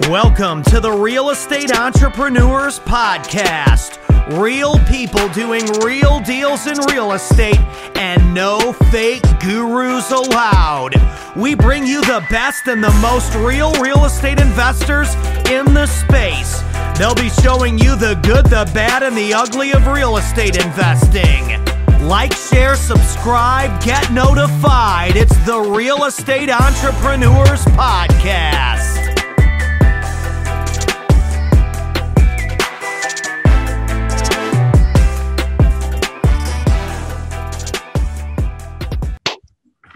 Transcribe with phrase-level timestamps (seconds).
[0.00, 4.00] Welcome to the Real Estate Entrepreneurs Podcast.
[4.36, 7.60] Real people doing real deals in real estate
[7.94, 10.94] and no fake gurus allowed.
[11.36, 15.14] We bring you the best and the most real real estate investors
[15.48, 16.60] in the space.
[16.98, 21.64] They'll be showing you the good, the bad, and the ugly of real estate investing.
[22.04, 25.14] Like, share, subscribe, get notified.
[25.14, 28.93] It's the Real Estate Entrepreneurs Podcast.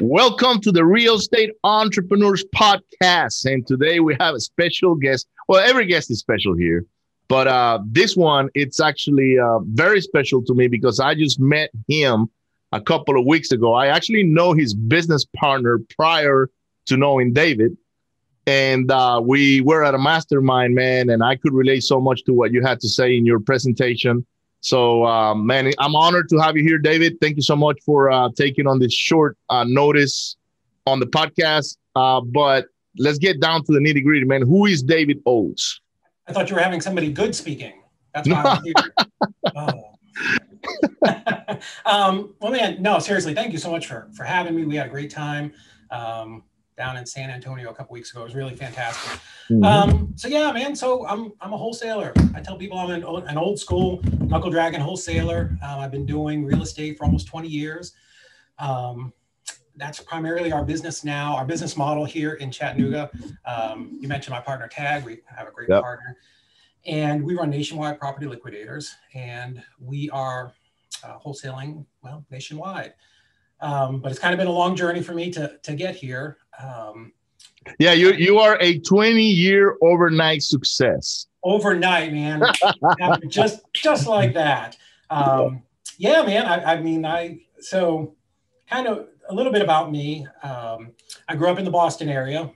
[0.00, 3.44] Welcome to the Real Estate Entrepreneurs Podcast.
[3.52, 5.26] And today we have a special guest.
[5.48, 6.86] Well, every guest is special here,
[7.26, 11.70] but uh, this one, it's actually uh, very special to me because I just met
[11.88, 12.30] him
[12.70, 13.74] a couple of weeks ago.
[13.74, 16.48] I actually know his business partner prior
[16.86, 17.76] to knowing David.
[18.46, 22.32] And uh, we were at a mastermind, man, and I could relate so much to
[22.32, 24.24] what you had to say in your presentation.
[24.60, 27.20] So, um, man, I'm honored to have you here, David.
[27.20, 30.36] Thank you so much for uh, taking on this short uh, notice
[30.86, 31.76] on the podcast.
[31.94, 32.66] Uh, but
[32.98, 34.42] let's get down to the nitty gritty, man.
[34.42, 35.80] Who is David Oates?
[36.26, 37.82] I thought you were having somebody good speaking.
[38.14, 38.74] That's why I'm here.
[39.56, 39.84] oh.
[41.86, 44.64] um, well, man, no, seriously, thank you so much for for having me.
[44.64, 45.52] We had a great time.
[45.90, 46.42] Um,
[46.78, 48.22] down in San Antonio a couple weeks ago.
[48.22, 49.20] It was really fantastic.
[49.50, 49.64] Mm-hmm.
[49.64, 50.74] Um, so yeah, man.
[50.74, 52.14] So I'm I'm a wholesaler.
[52.34, 55.58] I tell people I'm an old, an old school knuckle dragon wholesaler.
[55.62, 57.92] Um, I've been doing real estate for almost 20 years.
[58.58, 59.12] Um,
[59.76, 61.36] that's primarily our business now.
[61.36, 63.10] Our business model here in Chattanooga.
[63.44, 65.04] Um, you mentioned my partner Tag.
[65.04, 65.82] We have a great yep.
[65.82, 66.16] partner,
[66.86, 70.52] and we run nationwide property liquidators, and we are
[71.04, 72.94] uh, wholesaling well nationwide.
[73.60, 76.38] Um, but it's kind of been a long journey for me to to get here.
[76.62, 77.12] Um,
[77.78, 81.26] yeah, you you are a 20 year overnight success.
[81.42, 82.42] Overnight, man,
[83.28, 84.76] just just like that.
[85.10, 85.62] Um,
[85.96, 86.46] yeah, man.
[86.46, 88.14] I, I, mean, I so
[88.68, 90.26] kind of a little bit about me.
[90.42, 90.92] Um,
[91.28, 92.50] I grew up in the Boston area,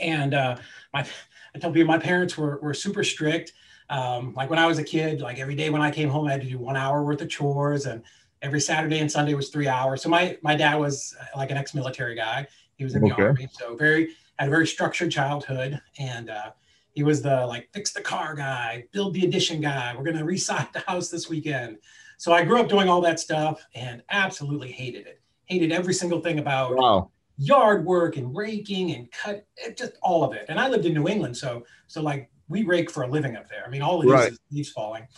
[0.00, 0.56] and uh,
[0.92, 1.06] my
[1.54, 3.52] I tell people my parents were were super strict.
[3.90, 6.32] Um, like when I was a kid, like every day when I came home, I
[6.32, 8.02] had to do one hour worth of chores, and
[8.42, 10.02] every Saturday and Sunday was three hours.
[10.02, 12.46] So my my dad was like an ex-military guy.
[12.76, 13.22] He was in the okay.
[13.22, 16.50] army, so very had a very structured childhood, and uh,
[16.92, 19.94] he was the like fix the car guy, build the addition guy.
[19.96, 21.78] We're gonna reside the house this weekend.
[22.16, 25.20] So I grew up doing all that stuff and absolutely hated it.
[25.46, 27.10] Hated every single thing about wow.
[27.36, 30.46] yard work and raking and cut, it, just all of it.
[30.48, 33.48] And I lived in New England, so so like we rake for a living up
[33.48, 33.64] there.
[33.66, 34.28] I mean, all it right.
[34.28, 35.06] is is leaves falling.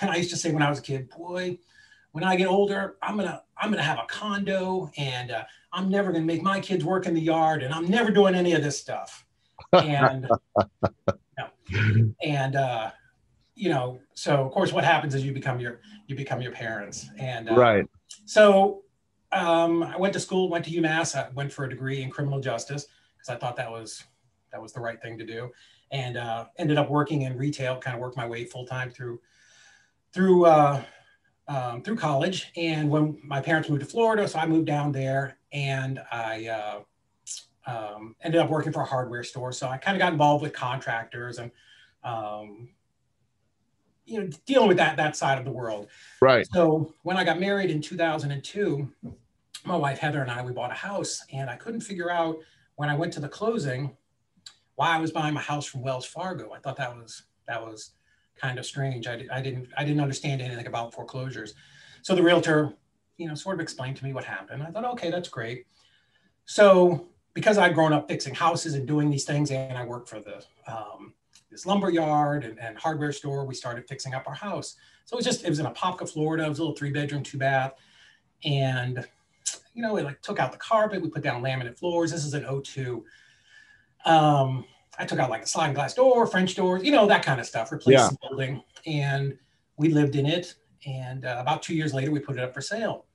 [0.00, 1.58] And I used to say when I was a kid, boy,
[2.10, 5.44] when I get older, I'm gonna I'm gonna have a condo, and uh,
[5.76, 8.54] I'm never gonna make my kids work in the yard, and I'm never doing any
[8.54, 9.26] of this stuff.
[9.74, 10.26] And
[12.22, 12.90] and uh,
[13.54, 17.10] you know, so of course, what happens is you become your you become your parents,
[17.18, 17.84] and uh, right.
[18.24, 18.84] So
[19.32, 22.40] um, I went to school, went to UMass, I went for a degree in criminal
[22.40, 24.02] justice because I thought that was
[24.52, 25.50] that was the right thing to do,
[25.90, 29.20] and uh, ended up working in retail, kind of worked my way full time through
[30.14, 30.82] through uh,
[31.48, 32.50] um, through college.
[32.56, 36.80] And when my parents moved to Florida, so I moved down there and I uh,
[37.66, 39.52] um, ended up working for a hardware store.
[39.52, 41.50] So I kind of got involved with contractors and,
[42.04, 42.70] um,
[44.04, 45.88] you know, dealing with that, that side of the world.
[46.20, 46.46] Right.
[46.52, 48.92] So when I got married in 2002,
[49.64, 52.38] my wife Heather and I, we bought a house and I couldn't figure out
[52.76, 53.96] when I went to the closing
[54.76, 56.52] why I was buying my house from Wells Fargo.
[56.52, 57.92] I thought that was, that was
[58.36, 59.06] kind of strange.
[59.06, 61.54] I, I didn't I didn't understand anything about foreclosures.
[62.02, 62.72] So the realtor,
[63.16, 64.62] you know, sort of explained to me what happened.
[64.62, 65.66] I thought, okay, that's great.
[66.44, 70.20] So because I'd grown up fixing houses and doing these things, and I worked for
[70.20, 71.14] the um,
[71.50, 74.76] this lumber yard and, and, hardware store, we started fixing up our house.
[75.04, 76.44] So it was just it was in Apopka, Florida.
[76.44, 77.72] It was a little three bedroom, two bath,
[78.44, 79.06] and
[79.74, 82.10] you know, we like took out the carpet, we put down laminate floors.
[82.10, 83.04] This is an 02.
[84.06, 84.64] Um,
[84.98, 87.46] I took out like a sliding glass door, French doors, you know, that kind of
[87.46, 88.08] stuff, replaced yeah.
[88.08, 88.62] the building.
[88.86, 89.36] And
[89.76, 90.54] we lived in it.
[90.86, 93.06] And uh, about two years later, we put it up for sale.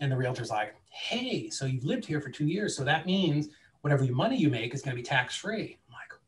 [0.00, 2.76] And the realtor's like, hey, so you've lived here for two years.
[2.76, 3.48] So that means
[3.82, 5.78] whatever money you make is going to be tax free.
[5.88, 6.20] I'm like,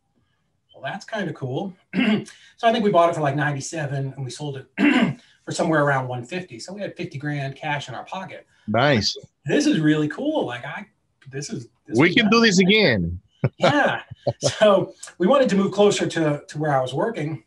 [0.75, 1.73] well, that's kind of cool.
[1.95, 2.25] so
[2.63, 6.09] I think we bought it for like 97 and we sold it for somewhere around
[6.09, 6.59] 150.
[6.59, 8.47] So we had 50 grand cash in our pocket.
[8.67, 9.17] Nice.
[9.47, 10.45] This is really cool.
[10.47, 10.87] Like, I,
[11.31, 13.21] this is, this we can do this again
[13.59, 14.03] yeah.
[14.39, 17.45] So we wanted to move closer to, to where I was working.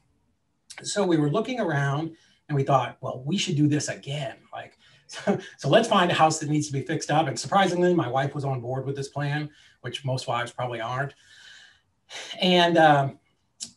[0.84, 2.16] So we were looking around
[2.48, 4.38] and we thought, well, we should do this again.
[4.52, 4.78] Like,
[5.08, 7.28] so, so let's find a house that needs to be fixed up.
[7.28, 9.50] And surprisingly, my wife was on board with this plan,
[9.82, 11.14] which most wives probably aren't.
[12.42, 13.20] And um,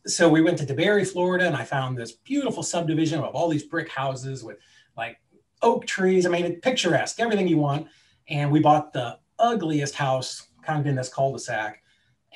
[0.06, 3.64] so we went to DeBary, Florida, and I found this beautiful subdivision of all these
[3.64, 4.58] brick houses with
[4.96, 5.18] like
[5.62, 6.26] oak trees.
[6.26, 7.88] I mean, it's picturesque, everything you want.
[8.28, 11.82] And we bought the ugliest house kind of in this cul-de-sac.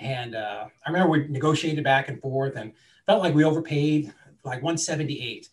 [0.00, 2.72] And uh, I remember we negotiated back and forth and
[3.06, 4.12] felt like we overpaid
[4.44, 5.48] like 178.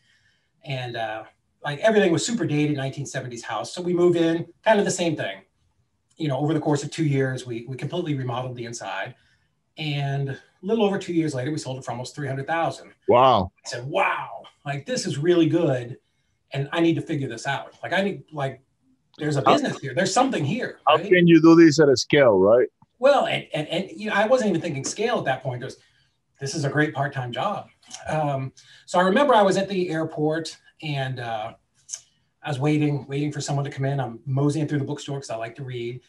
[0.63, 1.23] And uh,
[1.63, 3.73] like everything was super dated 1970s house.
[3.73, 5.41] So we moved in, kind of the same thing.
[6.17, 9.15] You know, over the course of two years, we, we completely remodeled the inside.
[9.77, 12.91] And a little over two years later, we sold it for almost 300,000.
[13.09, 13.51] Wow.
[13.65, 15.97] I said, wow, like this is really good.
[16.51, 17.73] And I need to figure this out.
[17.83, 18.61] Like I need, like,
[19.17, 19.93] there's a business here.
[19.93, 20.79] There's something here.
[20.87, 21.09] How right?
[21.09, 22.67] can you do this at a scale, right?
[23.05, 25.61] Well, and, and, and you know, I wasn't even thinking scale at that point.
[25.61, 25.77] It was,
[26.41, 27.67] this is a great part-time job.
[28.09, 28.51] Um,
[28.87, 31.53] so I remember I was at the airport and uh,
[32.41, 33.99] I was waiting, waiting for someone to come in.
[33.99, 36.01] I'm moseying through the bookstore because I like to read,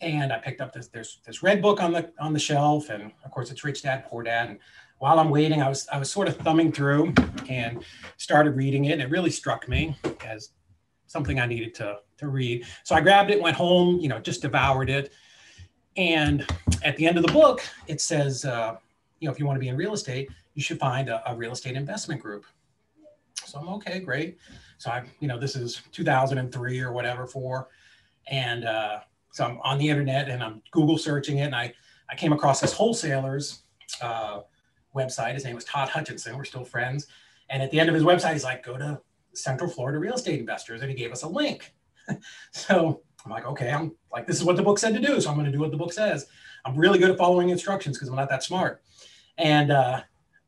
[0.00, 3.10] and I picked up this there's this red book on the on the shelf, and
[3.24, 4.48] of course it's Rich Dad Poor Dad.
[4.50, 4.58] And
[4.98, 7.12] while I'm waiting, I was I was sort of thumbing through
[7.48, 7.84] and
[8.18, 10.50] started reading it, and it really struck me as
[11.08, 12.64] something I needed to to read.
[12.84, 15.12] So I grabbed it, went home, you know, just devoured it.
[15.96, 16.46] And
[16.82, 18.76] at the end of the book, it says, uh,
[19.20, 21.34] you know, if you want to be in real estate, you should find a, a
[21.34, 22.44] real estate investment group.
[23.44, 24.38] So I'm okay, great.
[24.78, 27.68] So I, you know, this is 2003 or whatever for,
[28.28, 29.00] and uh,
[29.30, 31.72] so I'm on the internet and I'm Google searching it, and I
[32.08, 33.62] I came across this wholesaler's
[34.00, 34.40] uh,
[34.94, 35.34] website.
[35.34, 36.36] His name was Todd Hutchinson.
[36.36, 37.06] We're still friends.
[37.50, 39.00] And at the end of his website, he's like, go to
[39.32, 41.74] Central Florida Real Estate Investors, and he gave us a link.
[42.50, 45.28] so I'm like, okay, I'm like, this is what the book said to do, so
[45.28, 46.26] I'm going to do what the book says.
[46.64, 48.82] I'm really good at following instructions because I'm not that smart.
[49.36, 50.02] And uh,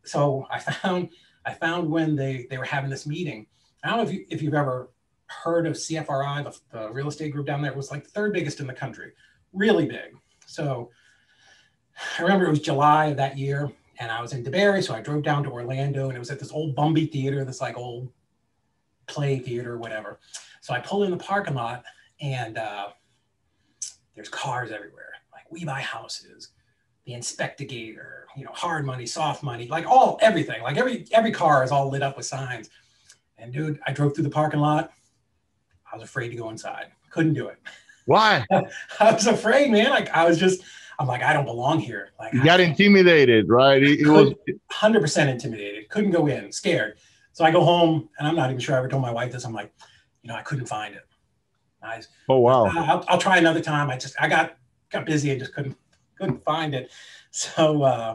[0.05, 1.11] so I found
[1.45, 3.47] I found when they they were having this meeting.
[3.83, 4.91] I don't know if you if you've ever
[5.27, 7.73] heard of CFRI, the, the real estate group down there.
[7.75, 9.13] Was like the third biggest in the country,
[9.53, 10.17] really big.
[10.47, 10.91] So
[12.17, 15.01] I remember it was July of that year, and I was in DeBary, so I
[15.01, 18.13] drove down to Orlando, and it was at this old Bumby theater, this like old
[19.09, 20.21] play theater, whatever.
[20.61, 21.83] So I pull in the parking lot,
[22.21, 22.89] and uh,
[24.15, 25.13] there's cars everywhere.
[25.33, 26.49] Like we buy houses,
[27.07, 30.63] the inspectigator, you know, hard money, soft money, like all everything.
[30.63, 32.71] Like every every car is all lit up with signs.
[33.37, 34.93] And dude, I drove through the parking lot.
[35.91, 36.87] I was afraid to go inside.
[37.11, 37.59] Couldn't do it.
[38.07, 38.45] Why?
[39.01, 39.91] I was afraid, man.
[39.91, 40.63] Like I was just,
[40.99, 42.11] I'm like, I don't belong here.
[42.19, 43.83] Like You got intimidated, right?
[43.83, 44.33] It, it was
[44.71, 45.89] hundred percent intimidated.
[45.89, 46.51] Couldn't go in.
[46.53, 46.99] Scared.
[47.33, 49.45] So I go home, and I'm not even sure I ever told my wife this.
[49.45, 49.73] I'm like,
[50.23, 51.03] you know, I couldn't find it.
[51.83, 52.67] I, oh wow.
[52.67, 53.91] I'll, I'll try another time.
[53.91, 54.57] I just I got
[54.91, 55.77] got busy and just couldn't
[56.17, 56.91] couldn't find it.
[57.31, 58.15] So uh,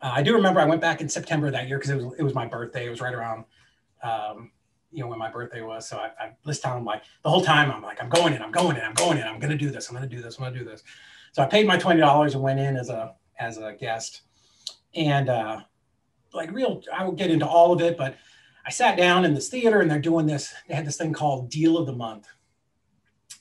[0.00, 2.22] I do remember I went back in September of that year because it was it
[2.22, 2.86] was my birthday.
[2.86, 3.44] It was right around
[4.04, 4.52] um,
[4.92, 5.88] you know when my birthday was.
[5.88, 8.40] So I, I this time I'm like the whole time I'm like I'm going in,
[8.40, 10.44] I'm going in, I'm going in, I'm gonna do this, I'm gonna do this, I'm
[10.44, 10.82] gonna do this.
[11.32, 14.22] So I paid my twenty dollars and went in as a as a guest,
[14.94, 15.60] and uh,
[16.32, 18.16] like real I will get into all of it, but
[18.66, 20.54] I sat down in this theater and they're doing this.
[20.68, 22.28] They had this thing called Deal of the Month,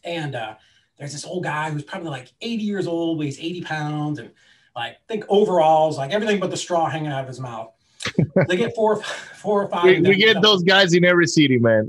[0.03, 0.55] and uh,
[0.97, 4.31] there's this old guy who's probably like 80 years old, weighs 80 pounds, and
[4.75, 7.73] like think overalls, like everything but the straw hanging out of his mouth.
[8.47, 9.83] they get four, four or five.
[9.83, 11.87] We, we get those guys in every city, man.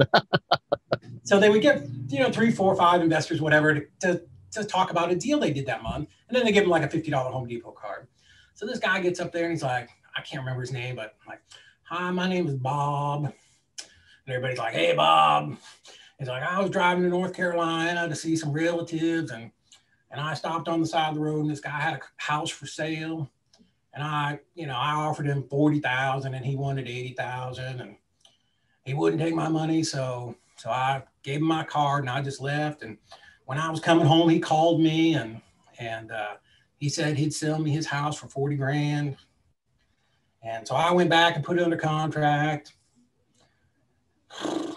[1.23, 4.23] so they would get you know three, four, five investors, whatever, to, to
[4.53, 6.83] to talk about a deal they did that month, and then they give them like
[6.83, 8.09] a fifty dollar Home Depot card.
[8.55, 11.15] So this guy gets up there and he's like, I can't remember his name, but
[11.23, 11.43] I'm like,
[11.85, 13.35] hi, my name is Bob, and
[14.29, 15.57] everybody's like, hey, Bob.
[16.21, 19.51] He's like, I was driving to North Carolina to see some relatives, and
[20.11, 22.51] and I stopped on the side of the road, and this guy had a house
[22.51, 23.31] for sale,
[23.95, 27.97] and I, you know, I offered him forty thousand, and he wanted eighty thousand, and
[28.85, 32.43] he wouldn't take my money, so so I gave him my card, and I just
[32.43, 32.83] left.
[32.83, 32.99] And
[33.47, 35.41] when I was coming home, he called me, and
[35.79, 36.35] and uh,
[36.77, 39.17] he said he'd sell me his house for forty grand,
[40.43, 42.75] and so I went back and put it under contract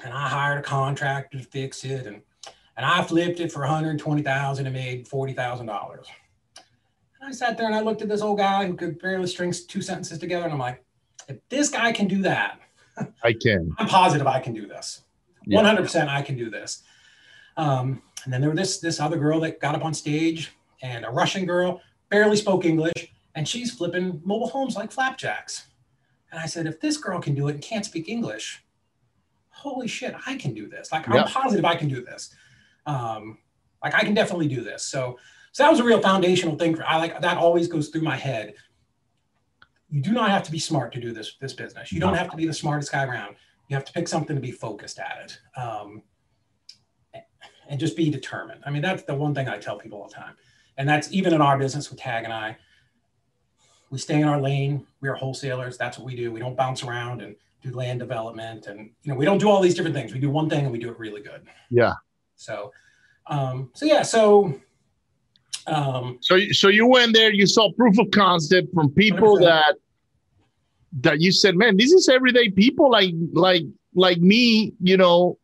[0.03, 2.21] and I hired a contractor to fix it, and
[2.75, 6.07] and I flipped it for 120,000 and made forty thousand dollars.
[7.19, 9.53] And I sat there and I looked at this old guy who could barely string
[9.67, 10.83] two sentences together, and I'm like,
[11.27, 12.59] if this guy can do that,
[13.23, 13.73] I can.
[13.79, 15.01] I'm positive I can do this.
[15.47, 16.83] 100% I can do this.
[17.57, 21.05] Um, and then there was this this other girl that got up on stage, and
[21.05, 25.67] a Russian girl barely spoke English, and she's flipping mobile homes like flapjacks.
[26.31, 28.63] And I said, if this girl can do it and can't speak English,
[29.63, 30.91] holy shit, I can do this.
[30.91, 32.35] Like, I'm positive I can do this.
[32.85, 33.37] Um,
[33.81, 34.83] like, I can definitely do this.
[34.83, 35.17] So,
[35.53, 38.17] so that was a real foundational thing for I like that always goes through my
[38.17, 38.55] head.
[39.89, 41.91] You do not have to be smart to do this this business.
[41.91, 43.35] You don't have to be the smartest guy around.
[43.69, 46.03] You have to pick something to be focused at it, um,
[47.69, 48.61] and just be determined.
[48.65, 50.35] I mean, that's the one thing I tell people all the time,
[50.77, 52.57] and that's even in our business with Tag and I.
[53.91, 54.85] we stay in our lane.
[55.01, 55.77] We are wholesalers.
[55.77, 56.31] That's what we do.
[56.31, 59.61] We don't bounce around and do land development, and you know, we don't do all
[59.61, 60.13] these different things.
[60.13, 61.41] We do one thing and we do it really good.
[61.69, 61.93] Yeah.
[62.35, 62.71] So,
[63.27, 64.59] um, so yeah, so.
[65.65, 67.31] Um, so, so you went there.
[67.31, 69.41] You saw proof of concept from people 100%.
[69.45, 69.75] that
[71.01, 73.63] that you said, "Man, this is everyday people like like
[73.95, 75.37] like me." You know,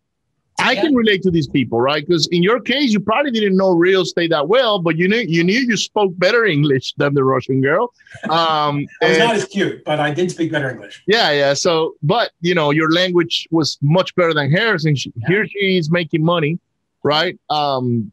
[0.70, 0.82] I yeah.
[0.82, 2.06] can relate to these people, right?
[2.06, 5.24] Because in your case, you probably didn't know real estate that well, but you knew
[5.36, 7.92] you knew you spoke better English than the Russian girl.
[8.26, 11.02] Um, I was and, not as cute, but I did speak better English.
[11.08, 11.56] Yeah, yeah.
[11.56, 15.28] So, but you know, your language was much better than hers, and she, yeah.
[15.28, 16.60] here she is making money,
[17.02, 17.36] right?
[17.50, 18.12] Um,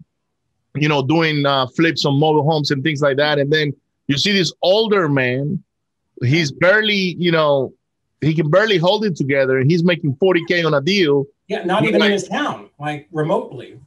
[0.75, 3.75] you know, doing uh, flips on mobile homes and things like that, and then
[4.07, 5.63] you see this older man.
[6.23, 7.75] He's barely, you know,
[8.23, 11.85] he can barely hold it together, and he's making 40k on a deal yeah, not
[11.85, 13.81] even like, in his town, like remotely.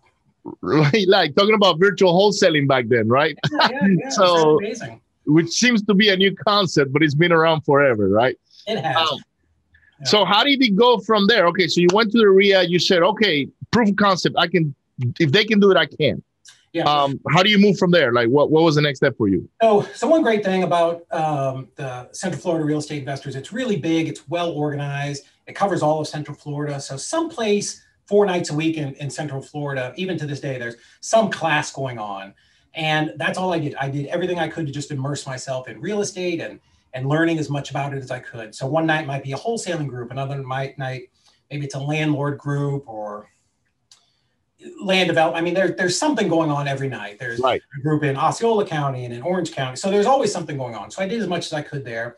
[0.61, 3.37] Like, like talking about virtual wholesaling back then, right?
[3.51, 4.09] Yeah, yeah, yeah.
[4.09, 5.01] so amazing.
[5.25, 8.35] Which seems to be a new concept, but it's been around forever, right?
[8.65, 8.97] It has.
[8.97, 9.19] Um,
[9.99, 10.05] yeah.
[10.07, 11.45] So how did it go from there?
[11.47, 14.73] Okay, so you went to the RIA, you said, okay, proof of concept, I can
[15.19, 16.23] if they can do it, I can.
[16.73, 16.83] Yeah.
[16.83, 18.13] Um, how do you move from there?
[18.13, 19.49] Like, what, what was the next step for you?
[19.61, 23.77] So, so one great thing about um, the Central Florida real estate investors, it's really
[23.77, 26.79] big, it's well organized, it covers all of Central Florida.
[26.79, 30.75] So, someplace four nights a week in, in Central Florida, even to this day, there's
[31.01, 32.33] some class going on.
[32.73, 33.75] And that's all I did.
[33.75, 36.59] I did everything I could to just immerse myself in real estate and
[36.93, 38.55] and learning as much about it as I could.
[38.55, 41.09] So one night might be a wholesaling group, another night night
[41.49, 43.29] maybe it's a landlord group or
[44.81, 45.41] land development.
[45.41, 47.17] I mean, there, there's something going on every night.
[47.17, 47.61] There's right.
[47.77, 49.77] a group in Osceola County and in Orange County.
[49.77, 50.91] So there's always something going on.
[50.91, 52.17] So I did as much as I could there.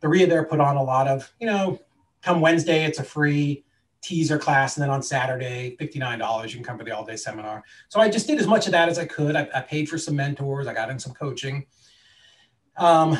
[0.00, 1.78] The RIA there put on a lot of, you know,
[2.22, 3.64] come Wednesday, it's a free
[4.02, 4.76] teaser class.
[4.76, 7.62] And then on Saturday, $59, you can come for the all day seminar.
[7.88, 9.36] So I just did as much of that as I could.
[9.36, 10.66] I, I paid for some mentors.
[10.66, 11.66] I got in some coaching.
[12.76, 13.18] Um,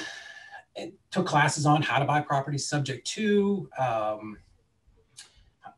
[1.10, 4.38] took classes on how to buy properties subject to, um,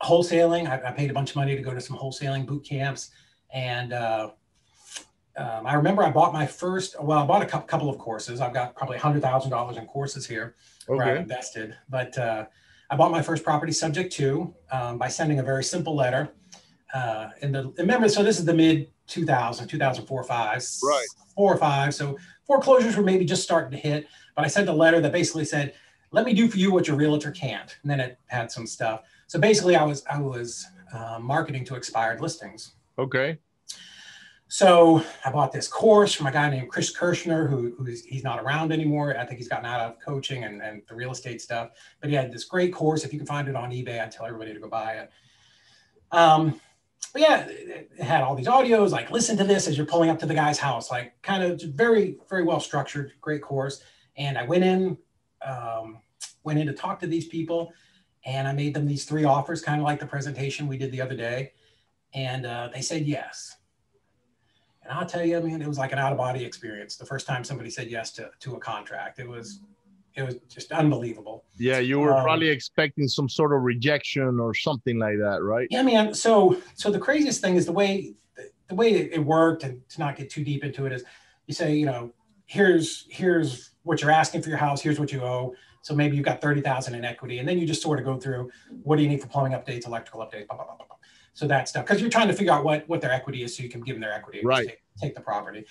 [0.02, 0.68] wholesaling.
[0.68, 3.10] I, I, paid a bunch of money to go to some wholesaling boot camps,
[3.52, 4.30] and uh,
[5.36, 7.00] um, I remember I bought my first.
[7.00, 8.40] Well, I bought a couple of courses.
[8.40, 10.56] I've got probably hundred thousand dollars in courses here
[10.88, 10.96] okay.
[10.96, 11.76] where I've invested.
[11.88, 12.46] But uh,
[12.92, 16.28] I bought my first property subject to um, by sending a very simple letter.
[16.92, 21.56] Uh, and the remember, so this is the mid 2000, 2004, five, right, four or
[21.56, 21.94] five.
[21.94, 24.06] So foreclosures were maybe just starting to hit.
[24.36, 25.72] But I sent a letter that basically said,
[26.10, 29.04] "Let me do for you what your realtor can't," and then it had some stuff.
[29.26, 32.74] So basically, I was I was uh, marketing to expired listings.
[32.98, 33.38] Okay.
[34.52, 38.38] So I bought this course from a guy named Chris Kirschner, who who's he's not
[38.38, 39.16] around anymore.
[39.18, 41.70] I think he's gotten out of coaching and, and the real estate stuff.
[42.02, 43.02] But he had this great course.
[43.02, 45.10] If you can find it on eBay, I'd tell everybody to go buy it.
[46.10, 46.60] Um,
[47.14, 50.18] but yeah, it had all these audios, like listen to this as you're pulling up
[50.18, 53.82] to the guy's house, like kind of very, very well structured, great course.
[54.18, 54.98] And I went in,
[55.40, 56.02] um,
[56.44, 57.72] went in to talk to these people
[58.26, 61.00] and I made them these three offers, kind of like the presentation we did the
[61.00, 61.52] other day.
[62.12, 63.56] And uh, they said yes.
[64.92, 66.96] And I'll tell you, I mean, it was like an out of body experience.
[66.96, 69.60] The first time somebody said yes to, to a contract, it was,
[70.14, 71.44] it was just unbelievable.
[71.56, 71.78] Yeah.
[71.78, 75.66] You were um, probably expecting some sort of rejection or something like that, right?
[75.70, 76.12] Yeah, man.
[76.12, 78.12] So, so the craziest thing is the way,
[78.68, 81.04] the way it worked and to not get too deep into it is
[81.46, 82.12] you say, you know,
[82.44, 84.82] here's, here's what you're asking for your house.
[84.82, 87.82] Here's what you owe so maybe you've got 30,000 in equity and then you just
[87.82, 88.50] sort of go through
[88.84, 90.86] what do you need for plumbing updates, electrical updates, blah, blah, blah, blah.
[91.34, 93.62] So that stuff, because you're trying to figure out what, what their equity is so
[93.62, 94.78] you can give them their equity right.
[95.00, 95.64] Take, the property.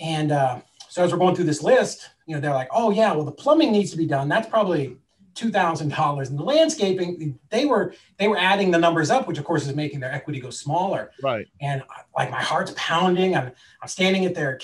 [0.00, 3.12] And uh, so as we're going through this list, you know, they're like, oh yeah,
[3.12, 4.28] well the plumbing needs to be done.
[4.28, 4.96] That's probably
[5.34, 6.30] two thousand dollars.
[6.30, 9.74] And the landscaping, they were they were adding the numbers up, which of course is
[9.74, 11.10] making their equity go smaller.
[11.22, 11.46] Right.
[11.60, 11.82] And
[12.16, 13.36] like my heart's pounding.
[13.36, 13.52] I'm
[13.82, 14.60] I'm standing at their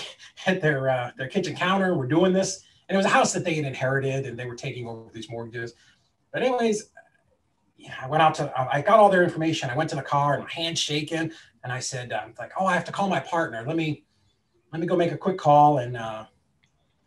[0.47, 1.97] at their uh, their kitchen counter.
[1.97, 4.57] We're doing this, and it was a house that they had inherited and they were
[4.57, 5.75] taking over these mortgages.
[6.33, 6.91] But anyways,
[7.76, 9.71] yeah, I went out to, I got all their information.
[9.71, 11.31] I went to the car and my hand's shaking.
[11.64, 13.64] And I said, um, like, oh, I have to call my partner.
[13.66, 14.04] Let me,
[14.71, 16.26] let me go make a quick call and, uh,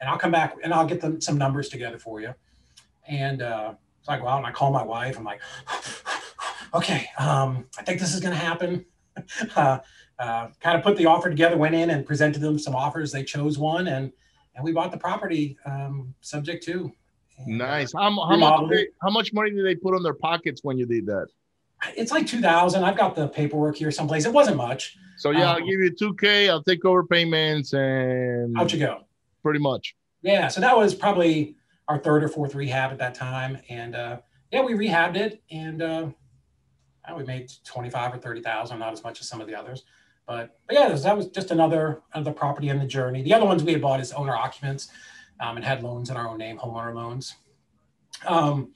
[0.02, 2.34] and I'll come back and I'll get them some numbers together for you.
[3.08, 5.18] And uh, so I go out and I call my wife.
[5.18, 5.42] I'm like,
[6.74, 8.86] okay, um, I think this is going to happen.
[9.56, 9.80] uh,
[10.20, 13.12] uh, kind of put the offer together, went in and presented them some offers.
[13.12, 14.12] They chose one and
[14.56, 16.92] and we bought the property um, subject to.
[17.40, 17.94] Uh, nice.
[17.94, 18.88] How, how much?
[19.02, 21.28] How much money did they put on their pockets when you did that?
[21.96, 22.84] It's like two thousand.
[22.84, 24.26] I've got the paperwork here someplace.
[24.26, 24.98] It wasn't much.
[25.18, 26.50] So yeah, um, I'll give you two k.
[26.50, 29.04] I'll take over payments and out you go.
[29.44, 29.96] Pretty much.
[30.22, 30.48] Yeah.
[30.48, 31.56] So that was probably
[31.88, 34.18] our third or fourth rehab at that time, and uh,
[34.52, 36.08] yeah, we rehabbed it, and uh,
[37.16, 39.84] we made twenty five or thirty thousand, not as much as some of the others.
[40.28, 43.22] But, but yeah, that was just another another property in the journey.
[43.22, 44.90] The other ones we had bought as owner occupants.
[45.40, 47.36] um, and had loans in our own name, homeowner loans.
[48.26, 48.74] Um,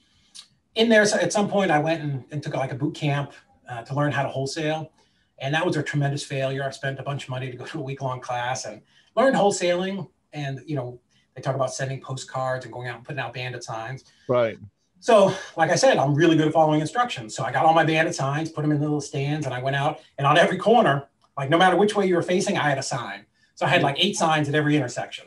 [0.74, 3.32] in there, so at some point, I went and, and took like a boot camp
[3.68, 4.92] uh, to learn how to wholesale,
[5.38, 6.64] and that was a tremendous failure.
[6.64, 8.80] I spent a bunch of money to go to a week long class and
[9.16, 10.08] learned wholesaling.
[10.32, 11.00] And you know,
[11.34, 14.04] they talk about sending postcards and going out and putting out bandit signs.
[14.28, 14.58] Right.
[15.00, 17.34] So, like I said, I'm really good at following instructions.
[17.34, 19.74] So I got all my bandit signs, put them in little stands, and I went
[19.74, 22.78] out and on every corner, like no matter which way you were facing, I had
[22.78, 23.26] a sign.
[23.56, 25.26] So I had like eight signs at every intersection,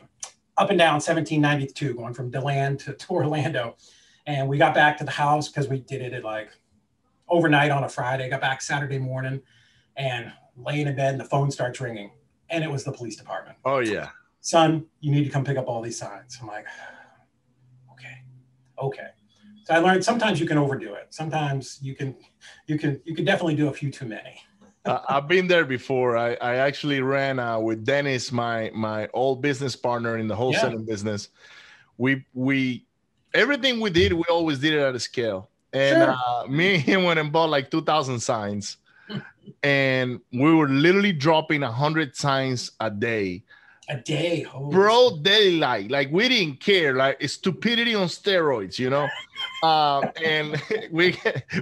[0.56, 3.76] up and down 1792, going from Deland to, to Orlando.
[4.26, 6.50] And we got back to the house because we did it at like
[7.28, 9.40] overnight on a Friday, got back Saturday morning
[9.96, 12.10] and laying in bed and the phone starts ringing.
[12.50, 13.58] And it was the police department.
[13.64, 14.10] Oh yeah.
[14.40, 16.38] Son, you need to come pick up all these signs.
[16.40, 16.66] I'm like,
[17.92, 18.22] okay,
[18.80, 19.08] okay.
[19.64, 21.08] So I learned sometimes you can overdo it.
[21.10, 22.14] Sometimes you can,
[22.68, 24.40] you can, you can definitely do a few too many.
[24.86, 26.16] uh, I've been there before.
[26.16, 30.80] I, I actually ran uh, with Dennis, my my old business partner in the wholesaling
[30.80, 30.86] yeah.
[30.86, 31.28] business.
[31.98, 32.85] We we
[33.34, 35.48] everything we did, we always did it at a scale.
[35.72, 36.16] And sure.
[36.16, 38.78] uh, me and him went and bought like two thousand signs,
[39.62, 43.42] and we were literally dropping a hundred signs a day.
[43.88, 45.90] A day Holy bro daylight.
[45.90, 46.94] Like we didn't care.
[46.94, 49.08] Like stupidity on steroids you know?
[49.62, 51.16] Uh, and we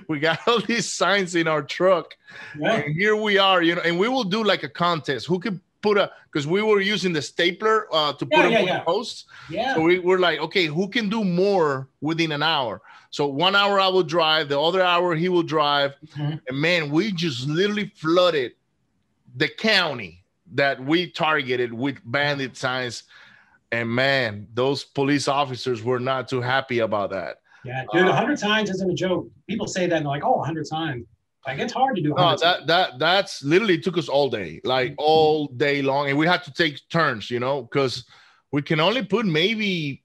[0.09, 2.17] we got all these signs in our truck.
[2.59, 2.77] Yeah.
[2.77, 3.83] and here we are you know?
[3.83, 5.27] And we will do like a contest.
[5.27, 8.67] Who could put a because we were using the stapler uh, to put yeah, them
[8.67, 9.27] yeah, posts
[9.57, 13.55] yeah so we were like okay who can do more within an hour so one
[13.55, 16.37] hour i will drive the other hour he will drive mm-hmm.
[16.49, 18.53] and man we just literally flooded
[19.37, 20.25] the county
[20.55, 23.05] that we targeted with bandit signs.
[23.73, 27.39] And man, those police officers were not too happy about that.
[27.65, 29.29] Yeah, dude, 100 uh, signs isn't a joke.
[29.49, 31.07] People say that and they're like, oh, a 100 signs.
[31.47, 32.15] Like it's hard to do.
[32.17, 35.05] No, that that that's literally took us all day, like mm-hmm.
[35.05, 38.07] all day long, and we had to take turns, you know, because
[38.51, 40.05] we can only put maybe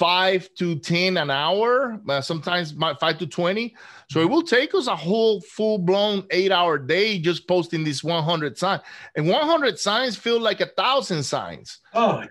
[0.00, 3.74] five to 10 an hour, uh, sometimes five to 20.
[4.10, 8.02] So it will take us a whole full blown eight hour day just posting this
[8.02, 8.80] 100 signs.
[9.14, 11.80] And 100 signs feel like a thousand signs.
[11.92, 12.24] Oh,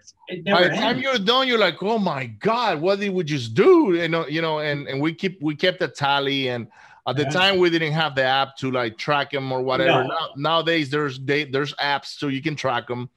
[0.48, 3.94] by the time you're done, you're like, oh my God, what did we just do?
[3.94, 6.70] You know, you know, and, and we keep, we kept a tally and,
[7.10, 7.30] at the yeah.
[7.30, 10.04] time we didn't have the app to like track them or whatever.
[10.04, 10.10] No.
[10.10, 13.10] Now, nowadays there's they, there's apps so you can track them.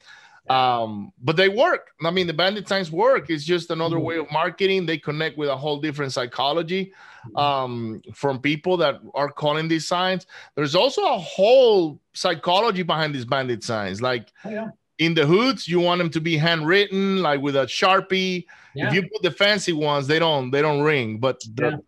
[0.50, 1.92] Um, but they work.
[2.05, 3.31] I mean, the bandit signs work.
[3.31, 4.05] It's just another mm-hmm.
[4.05, 4.87] way of marketing.
[4.87, 6.92] They connect with a whole different psychology
[7.26, 7.37] mm-hmm.
[7.37, 10.26] um, from people that are calling these signs.
[10.57, 14.02] There's also a whole psychology behind these bandit signs.
[14.02, 14.68] Like oh, yeah.
[14.98, 18.46] in the hoods, you want them to be handwritten, like with a sharpie.
[18.74, 18.88] Yeah.
[18.88, 21.18] If you put the fancy ones, they don't they don't ring.
[21.18, 21.81] But the,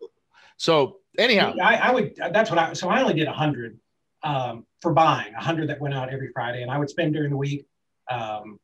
[0.57, 2.15] so anyhow, I, I, would.
[2.15, 2.73] That's what I.
[2.73, 3.79] So I only did a hundred
[4.23, 5.33] um, for buying.
[5.33, 7.65] A hundred that went out every Friday, and I would spend during the week
[8.09, 8.59] um,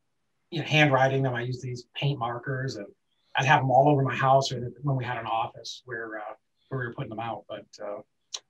[0.49, 1.33] you know, handwriting them.
[1.33, 2.87] I use these paint markers, and
[3.35, 6.33] I'd have them all over my house, or when we had an office where uh,
[6.69, 7.45] where we were putting them out.
[7.47, 8.01] But uh,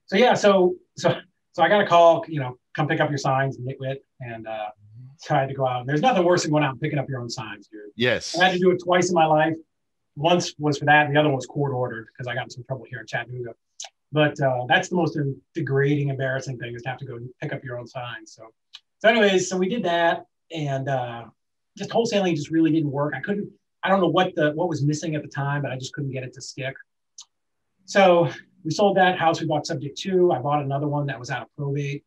[0.06, 1.16] so yeah, so so
[1.52, 2.24] so I got a call.
[2.28, 4.68] You know, come pick up your signs, nitwit, and uh,
[5.18, 5.86] so I had to go out.
[5.86, 7.80] There's nothing worse than going out and picking up your own signs, dude.
[7.96, 9.54] Yes, I had to do it twice in my life.
[10.16, 12.50] Once was for that, and the other one was court ordered because I got in
[12.50, 13.54] some trouble here in Chattanooga.
[14.12, 15.18] But uh, that's the most
[15.54, 18.26] degrading, embarrassing thing is to have to go pick up your own sign.
[18.26, 18.52] So,
[18.98, 21.24] so anyways, so we did that, and uh,
[21.78, 23.14] just wholesaling just really didn't work.
[23.16, 23.50] I couldn't.
[23.82, 26.12] I don't know what the what was missing at the time, but I just couldn't
[26.12, 26.74] get it to stick.
[27.86, 28.28] So
[28.64, 29.40] we sold that house.
[29.40, 30.32] We bought subject to.
[30.32, 32.04] I bought another one that was out of probate.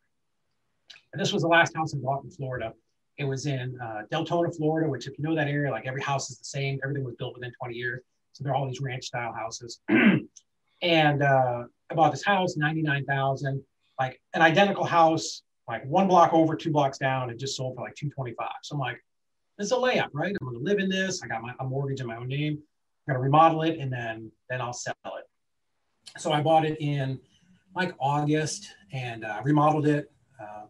[1.11, 2.73] And this was the last house I bought in Florida.
[3.17, 6.29] It was in uh, Deltona, Florida, which, if you know that area, like every house
[6.29, 6.79] is the same.
[6.83, 8.01] Everything was built within 20 years.
[8.33, 9.79] So they're all these ranch style houses.
[10.81, 13.63] and uh, I bought this house, 99,000,
[13.99, 17.81] like an identical house like one block over, two blocks down, it just sold for
[17.81, 18.47] like 225.
[18.63, 19.03] So I'm like,
[19.57, 20.35] this is a layup, right?
[20.39, 21.23] I'm gonna live in this.
[21.23, 22.59] I got my a mortgage in my own name.
[23.07, 26.19] I'm gonna remodel it and then then I'll sell it.
[26.19, 27.19] So I bought it in
[27.75, 30.11] like August and uh, remodeled it.
[30.39, 30.65] Uh,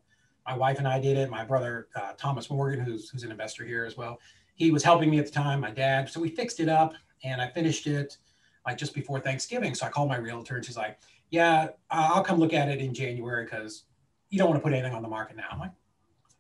[0.48, 1.30] my wife and I did it.
[1.30, 4.20] My brother uh, Thomas Morgan, who's who's an investor here as well,
[4.56, 5.60] he was helping me at the time.
[5.60, 8.18] My dad, so we fixed it up and I finished it
[8.66, 9.76] like just before Thanksgiving.
[9.76, 11.00] So I called my realtor and she's like,
[11.30, 13.84] "Yeah, I'll come look at it in January because
[14.30, 15.46] you don't want to put anything on the market now.
[15.52, 15.72] I'm like,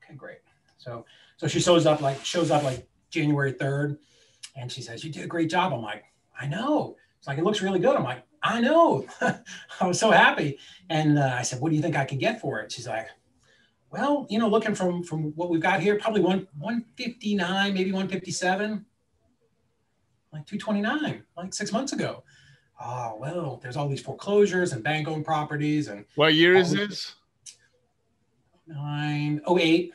[0.03, 0.39] okay, great.
[0.77, 1.05] So
[1.37, 3.97] so she shows up like shows up like January 3rd
[4.55, 5.73] and she says, You did a great job.
[5.73, 6.03] I'm like,
[6.39, 6.95] I know.
[7.17, 7.95] It's like it looks really good.
[7.95, 9.05] I'm like, I know.
[9.21, 10.59] I was so happy.
[10.89, 12.71] And uh, I said, What do you think I can get for it?
[12.71, 13.07] She's like,
[13.91, 18.85] Well, you know, looking from from what we've got here, probably one 159, maybe 157.
[20.35, 22.25] Like 229, like six months ago.
[22.83, 25.87] Oh, well, there's all these foreclosures and bank owned properties.
[25.87, 27.15] And what year is this?
[28.67, 29.93] nine oh eight.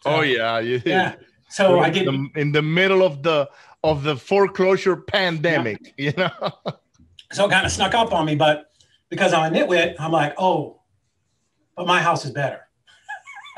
[0.00, 1.16] So, oh yeah, yeah.
[1.50, 3.50] So I did the, in the middle of the
[3.84, 6.30] of the foreclosure pandemic, you know.
[7.32, 8.72] so it kind of snuck up on me, but
[9.10, 10.80] because I'm a nitwit, I'm like, oh,
[11.76, 12.66] but my house is better.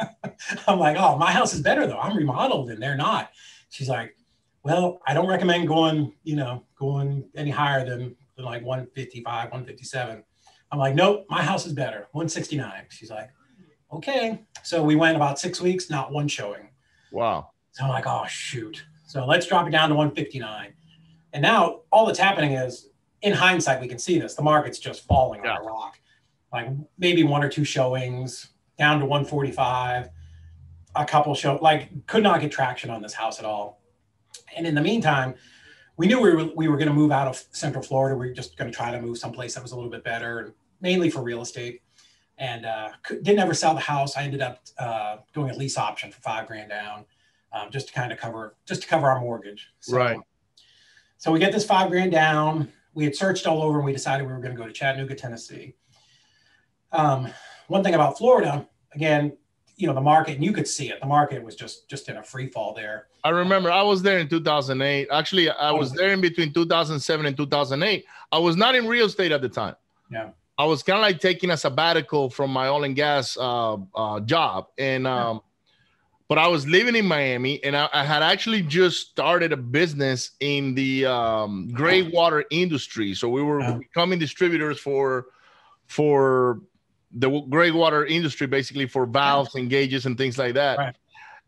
[0.66, 2.00] I'm like, oh, my house is better though.
[2.00, 3.30] I'm remodeled and they're not.
[3.70, 4.16] She's like,
[4.68, 10.22] well, I don't recommend going, you know, going any higher than, than like 155, 157.
[10.70, 12.84] I'm like, nope, my house is better, 169.
[12.90, 13.30] She's like,
[13.90, 14.44] okay.
[14.62, 16.68] So we went about six weeks, not one showing.
[17.12, 17.52] Wow.
[17.72, 18.84] So I'm like, oh shoot.
[19.06, 20.74] So let's drop it down to 159.
[21.32, 22.90] And now all that's happening is
[23.22, 24.34] in hindsight, we can see this.
[24.34, 25.52] The market's just falling yeah.
[25.52, 25.98] on a rock.
[26.52, 30.10] Like maybe one or two showings down to 145,
[30.94, 33.77] a couple show like could not get traction on this house at all.
[34.56, 35.34] And in the meantime,
[35.96, 38.16] we knew we were we were going to move out of Central Florida.
[38.16, 40.54] We were just going to try to move someplace that was a little bit better,
[40.80, 41.82] mainly for real estate.
[42.38, 44.16] And uh, didn't ever sell the house.
[44.16, 47.04] I ended up uh, doing a lease option for five grand down,
[47.52, 49.72] um, just to kind of cover just to cover our mortgage.
[49.80, 50.20] So, right.
[51.16, 52.72] So we get this five grand down.
[52.94, 55.16] We had searched all over, and we decided we were going to go to Chattanooga,
[55.16, 55.74] Tennessee.
[56.92, 57.28] Um,
[57.66, 59.36] one thing about Florida, again,
[59.78, 61.00] you know the market and you could see it.
[61.00, 63.06] The market was just just in a free fall there.
[63.24, 67.36] I remember i was there in 2008 actually i was there in between 2007 and
[67.36, 69.76] 2008 i was not in real estate at the time.
[70.10, 70.30] Yeah.
[70.56, 74.20] I was kind of like taking a sabbatical from my oil and gas uh, uh,
[74.20, 74.66] job.
[74.76, 75.40] And um,
[76.26, 80.32] but i was living in miami and I, I, had actually just started a business
[80.40, 83.14] in the um, gray water industry.
[83.14, 83.78] So we were yeah.
[83.78, 85.26] becoming distributors for
[85.86, 86.60] for
[87.12, 90.78] the gray water industry basically for valves and gauges and things like that.
[90.78, 90.96] Right.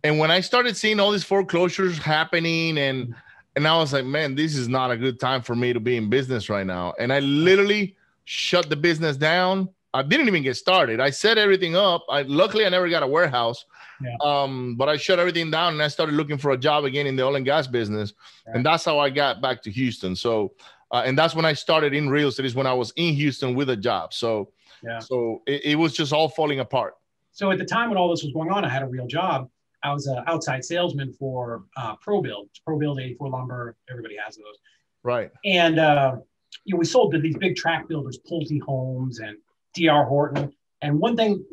[0.03, 3.15] And when I started seeing all these foreclosures happening and
[3.57, 5.97] and I was like, man, this is not a good time for me to be
[5.97, 6.95] in business right now.
[6.99, 9.69] And I literally shut the business down.
[9.93, 11.01] I didn't even get started.
[11.01, 12.05] I set everything up.
[12.09, 13.65] I luckily I never got a warehouse.
[14.01, 14.17] Yeah.
[14.23, 17.17] Um, but I shut everything down and I started looking for a job again in
[17.17, 18.15] the oil and gas business.
[18.47, 20.15] And that's how I got back to Houston.
[20.15, 20.53] So
[20.93, 23.55] uh, and that's when I started in real estate is when I was in Houston
[23.55, 24.13] with a job.
[24.13, 24.51] So
[24.83, 24.99] yeah.
[24.99, 26.95] So it, it was just all falling apart.
[27.33, 29.49] So at the time when all this was going on, I had a real job.
[29.83, 32.49] I was an outside salesman for uh, ProBuild.
[32.69, 33.77] ProBuild 84 lumber.
[33.91, 34.59] Everybody has those.
[35.03, 35.31] Right.
[35.45, 36.17] And uh,
[36.65, 39.37] you know, we sold to these big track builders, Pulte Homes and
[39.75, 40.53] DR Horton.
[40.83, 41.45] And one thing,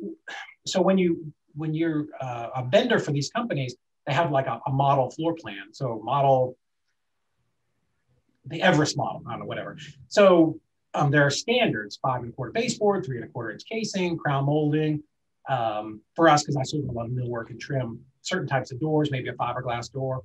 [0.65, 4.59] so when you when you're uh, a vendor for these companies, they have like a,
[4.67, 5.73] a model floor plan.
[5.73, 6.57] So model
[8.45, 9.77] the Everest model, I don't know, whatever.
[10.07, 10.59] So
[10.93, 14.17] um, there are standards, five and a quarter baseboard, three and a quarter inch casing,
[14.17, 15.03] crown molding.
[15.49, 19.29] Um, for us, because I lot of millwork and trim, certain types of doors, maybe
[19.29, 20.23] a fiberglass door.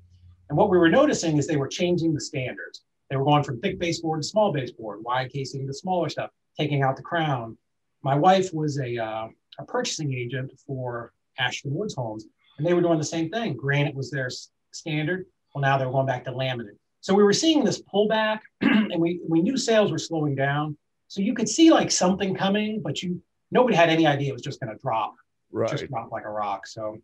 [0.49, 2.83] And what we were noticing is they were changing the standards.
[3.09, 6.83] They were going from thick baseboard to small baseboard, wide casing to smaller stuff, taking
[6.83, 7.57] out the crown.
[8.03, 12.27] My wife was a, uh, a purchasing agent for Ashton Woods Homes,
[12.59, 13.57] and they were doing the same thing.
[13.57, 14.31] Granite was their
[14.73, 15.27] standard.
[15.55, 16.79] Well, now they're going back to laminate.
[17.03, 20.77] So we were seeing this pullback and we, we knew sales were slowing down.
[21.09, 24.41] So you could see like something coming, but you nobody had any idea it was
[24.41, 25.15] just going to drop,
[25.51, 25.69] right.
[25.69, 26.67] just drop like a rock.
[26.67, 26.97] So,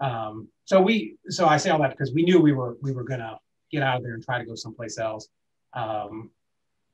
[0.00, 3.04] um, so we, so I say all that because we knew we were, we were
[3.04, 3.38] going to
[3.70, 5.28] get out of there and try to go someplace else.
[5.74, 6.30] Um,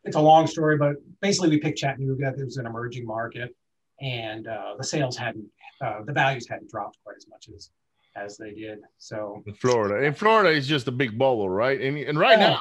[0.03, 2.35] it's a long story, but basically we picked Chattanooga.
[2.37, 3.55] It was an emerging market
[4.01, 5.47] and uh, the sales hadn't,
[5.81, 7.71] uh, the values hadn't dropped quite as much as
[8.17, 8.81] as they did.
[8.99, 11.81] So in Florida, in Florida, is just a big bubble, right?
[11.81, 12.61] And, and right now,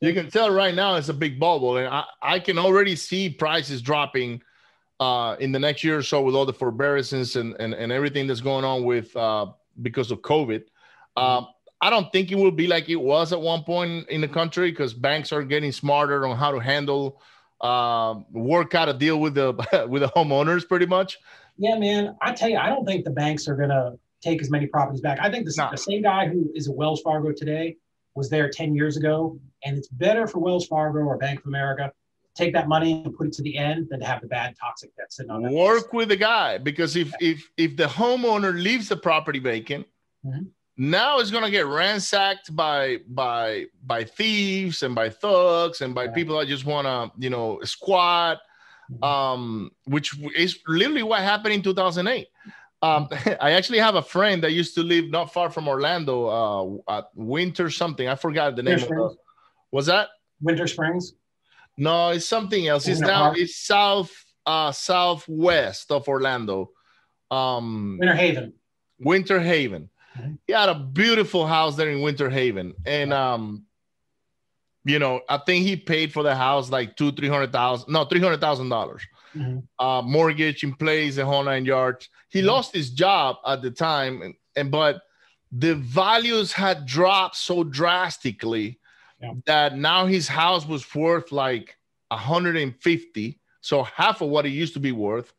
[0.00, 3.28] you can tell right now it's a big bubble, and I, I can already see
[3.28, 4.42] prices dropping
[5.00, 8.26] uh, in the next year or so with all the forbearances and, and, and everything
[8.26, 9.46] that's going on with uh,
[9.82, 10.64] because of COVID.
[11.16, 11.42] Uh,
[11.80, 14.70] I don't think it will be like it was at one point in the country
[14.70, 17.20] because banks are getting smarter on how to handle
[17.60, 19.52] uh, work out a deal with the
[19.88, 21.18] with the homeowners pretty much.
[21.56, 22.16] Yeah, man.
[22.20, 25.18] I tell you, I don't think the banks are gonna take as many properties back.
[25.20, 25.68] I think the, no.
[25.70, 27.76] the same guy who is at Wells Fargo today
[28.14, 29.38] was there 10 years ago.
[29.64, 31.92] And it's better for Wells Fargo or Bank of America
[32.34, 34.94] take that money and put it to the end than to have the bad toxic
[34.96, 35.52] debt sitting on it.
[35.52, 39.86] Work with the guy because if if if the homeowner leaves the property vacant,
[40.24, 40.44] mm-hmm.
[40.76, 46.12] now it's gonna get ransacked by by by thieves and by thugs and by yeah.
[46.12, 48.40] people that just wanna you know squat,
[48.90, 49.04] mm-hmm.
[49.04, 52.26] um, which is literally what happened in 2008.
[52.84, 53.08] Um,
[53.40, 57.04] I actually have a friend that used to live not far from Orlando, uh, at
[57.14, 58.06] Winter something.
[58.06, 59.16] I forgot the name of.
[59.72, 60.08] Was that
[60.40, 61.14] Winter Springs?
[61.76, 62.86] No, it's something else.
[62.86, 63.34] It's down.
[63.36, 64.12] It's south,
[64.46, 66.70] uh, southwest of Orlando.
[67.30, 68.52] Um, Winter Haven.
[69.00, 69.90] Winter Haven.
[70.16, 70.34] Mm-hmm.
[70.46, 73.64] He had a beautiful house there in Winter Haven, and um,
[74.84, 78.04] you know, I think he paid for the house like two, three hundred thousand, no,
[78.04, 79.02] three hundred thousand dollars
[79.36, 79.84] mm-hmm.
[79.84, 82.08] uh, mortgage in place, the whole nine yards.
[82.34, 82.48] He mm-hmm.
[82.48, 85.02] lost his job at the time, and, and, but
[85.52, 88.80] the values had dropped so drastically
[89.22, 89.34] yeah.
[89.46, 91.76] that now his house was worth like
[92.08, 95.32] 150, so half of what it used to be worth.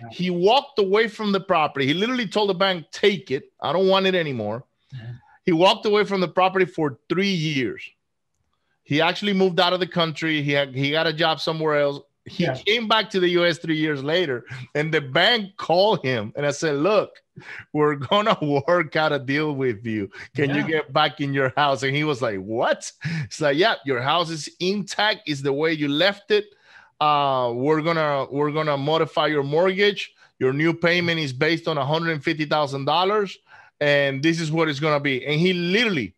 [0.00, 0.08] Yeah.
[0.10, 1.86] He walked away from the property.
[1.86, 3.52] He literally told the bank, "Take it.
[3.60, 5.12] I don't want it anymore." Yeah.
[5.44, 7.88] He walked away from the property for three years.
[8.82, 10.42] He actually moved out of the country.
[10.42, 12.00] He had, he got a job somewhere else.
[12.24, 12.54] He yeah.
[12.54, 16.52] came back to the US three years later, and the bank called him and I
[16.52, 17.22] said, Look,
[17.72, 18.36] we're gonna
[18.68, 20.08] work out a deal with you.
[20.36, 20.56] Can yeah.
[20.56, 21.82] you get back in your house?
[21.82, 22.90] And he was like, What?
[23.24, 26.46] It's like, Yeah, your house is intact, is the way you left it.
[27.00, 30.14] Uh, we're gonna we're gonna modify your mortgage.
[30.38, 33.34] Your new payment is based on $150,000,
[33.80, 35.24] and this is what it's gonna be.
[35.26, 36.14] And he literally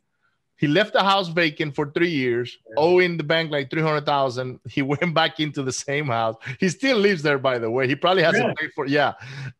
[0.56, 2.74] he left the house vacant for three years, yeah.
[2.76, 4.60] owing the bank like three hundred thousand.
[4.68, 6.36] He went back into the same house.
[6.60, 7.88] He still lives there, by the way.
[7.88, 8.54] He probably hasn't really?
[8.56, 9.14] paid for yeah,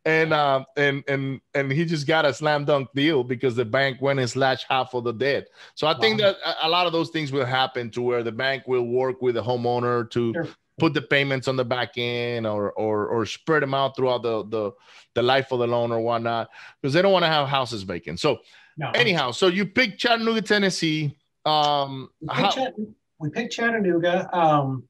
[0.05, 4.01] and um and and and he just got a slam dunk deal because the bank
[4.01, 5.49] went and slashed half of the debt.
[5.75, 5.99] So I wow.
[5.99, 9.21] think that a lot of those things will happen to where the bank will work
[9.21, 10.33] with the homeowner to.
[10.33, 10.47] Sure.
[10.77, 14.43] Put the payments on the back end, or or or spread them out throughout the
[14.43, 14.71] the
[15.13, 16.49] the life of the loan or whatnot,
[16.81, 18.19] because they don't want to have houses vacant.
[18.19, 18.39] So
[18.77, 18.91] no.
[18.91, 21.17] Anyhow, so you picked Chattanooga, Tennessee.
[21.45, 22.73] Um, we, picked how- Chatt-
[23.19, 24.35] we picked Chattanooga.
[24.37, 24.83] Um,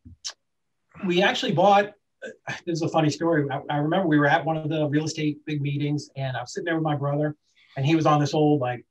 [1.06, 1.92] we actually bought.
[2.66, 3.46] This is a funny story.
[3.52, 6.42] I, I, remember we were at one of the real estate big meetings, and I
[6.42, 7.36] was sitting there with my brother,
[7.78, 8.84] and he was on this old like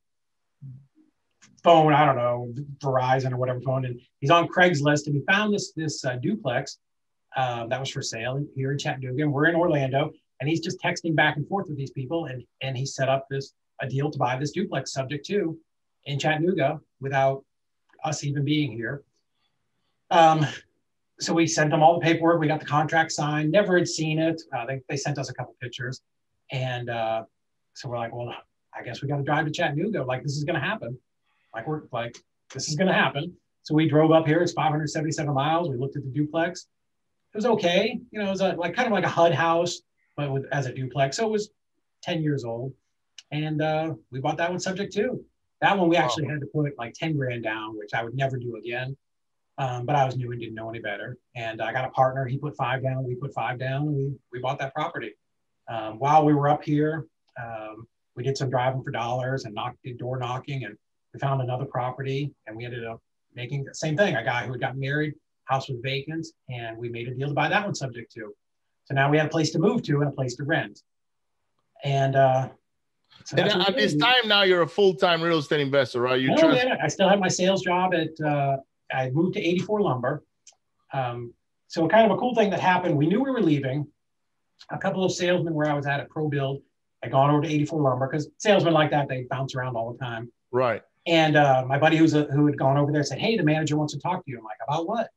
[1.64, 1.92] phone.
[1.92, 5.72] I don't know Verizon or whatever phone, and he's on Craigslist, and he found this
[5.72, 6.78] this uh, duplex
[7.36, 10.80] uh, that was for sale here in Chattanooga, and we're in Orlando, and he's just
[10.80, 14.10] texting back and forth with these people, and and he set up this a deal
[14.10, 15.58] to buy this duplex subject to
[16.04, 17.44] in Chattanooga without
[18.04, 19.02] us even being here.
[20.10, 20.46] Um,
[21.20, 22.40] so we sent them all the paperwork.
[22.40, 23.50] We got the contract signed.
[23.50, 24.42] Never had seen it.
[24.56, 26.00] Uh, they, they sent us a couple pictures,
[26.50, 27.24] and uh,
[27.74, 28.34] so we're like, well,
[28.74, 30.02] I guess we got to drive to Chattanooga.
[30.02, 30.98] Like this is going to happen.
[31.54, 32.18] Like we're like
[32.52, 33.34] this is going to happen.
[33.62, 34.42] So we drove up here.
[34.42, 35.68] It's 577 miles.
[35.70, 36.66] We looked at the duplex.
[37.32, 37.98] It was okay.
[38.10, 39.80] You know, it was a, like kind of like a HUD house,
[40.16, 41.16] but with as a duplex.
[41.16, 41.50] So it was
[42.02, 42.72] 10 years old
[43.34, 45.20] and uh, we bought that one subject to.
[45.60, 48.36] That one we actually had to put like 10 grand down, which I would never
[48.36, 48.96] do again.
[49.58, 51.16] Um, but I was new and didn't know any better.
[51.34, 52.26] And I got a partner.
[52.26, 53.04] He put five down.
[53.04, 53.88] We put five down.
[53.88, 55.14] And we we bought that property.
[55.68, 57.06] Um, while we were up here,
[57.42, 60.76] um, we did some driving for dollars and knocked did door knocking, and
[61.12, 62.32] we found another property.
[62.46, 63.00] And we ended up
[63.34, 64.14] making the same thing.
[64.14, 67.34] A guy who had gotten married, house was vacant, and we made a deal to
[67.34, 68.32] buy that one subject to.
[68.84, 70.80] So now we had a place to move to and a place to rent.
[71.84, 72.48] And uh,
[73.36, 76.20] and at this time now, you're a full time real estate investor, right?
[76.20, 78.20] You no, trust- I still have my sales job at.
[78.24, 78.56] Uh,
[78.92, 80.22] I moved to 84 Lumber.
[80.92, 81.32] Um,
[81.68, 82.96] so kind of a cool thing that happened.
[82.96, 83.86] We knew we were leaving.
[84.70, 86.62] A couple of salesmen where I was at at Pro Build
[87.02, 89.98] had gone over to 84 Lumber because salesmen like that they bounce around all the
[89.98, 90.30] time.
[90.52, 90.82] Right.
[91.06, 93.76] And uh, my buddy who's a, who had gone over there said, "Hey, the manager
[93.76, 95.08] wants to talk to you." I'm like, "About what?"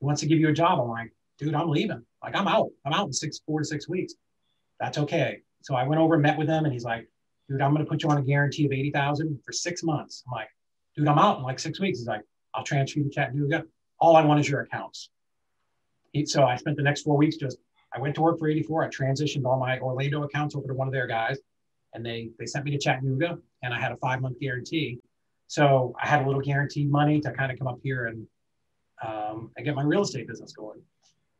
[0.00, 0.80] He wants to give you a job.
[0.80, 2.02] I'm like, "Dude, I'm leaving.
[2.22, 2.70] Like, I'm out.
[2.86, 4.14] I'm out in six, four to six weeks.
[4.80, 7.08] That's okay." So I went over and met with him, and he's like,
[7.48, 10.24] dude, I'm going to put you on a guarantee of 80,000 for six months.
[10.26, 10.48] I'm like,
[10.96, 11.98] dude, I'm out in like six weeks.
[11.98, 12.22] He's like,
[12.54, 13.64] I'll transfer you to Chattanooga.
[13.98, 15.10] All I want is your accounts.
[16.12, 17.58] He, so I spent the next four weeks just,
[17.92, 18.84] I went to work for 84.
[18.84, 21.38] I transitioned all my Orlando accounts over to one of their guys
[21.92, 24.98] and they, they sent me to Chattanooga and I had a five month guarantee.
[25.46, 28.26] So I had a little guaranteed money to kind of come up here and,
[29.06, 30.80] um, and get my real estate business going.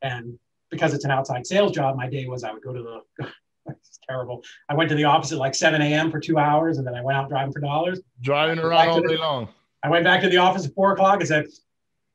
[0.03, 0.39] And
[0.71, 3.27] because it's an outside sales job, my day was I would go to the
[3.67, 4.43] it's terrible.
[4.69, 6.11] I went to the office at like 7 a.m.
[6.11, 8.01] for two hours, and then I went out driving for dollars.
[8.21, 9.49] Driving around all day long.
[9.83, 11.47] I went back to the office at four o'clock and said,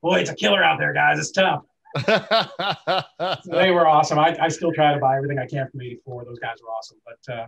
[0.02, 1.20] "Boy, it's a killer out there, guys.
[1.20, 1.64] It's tough."
[2.06, 4.20] so they were awesome.
[4.20, 6.26] I, I still try to buy everything I can from 84.
[6.26, 6.98] Those guys were awesome.
[7.06, 7.48] But uh,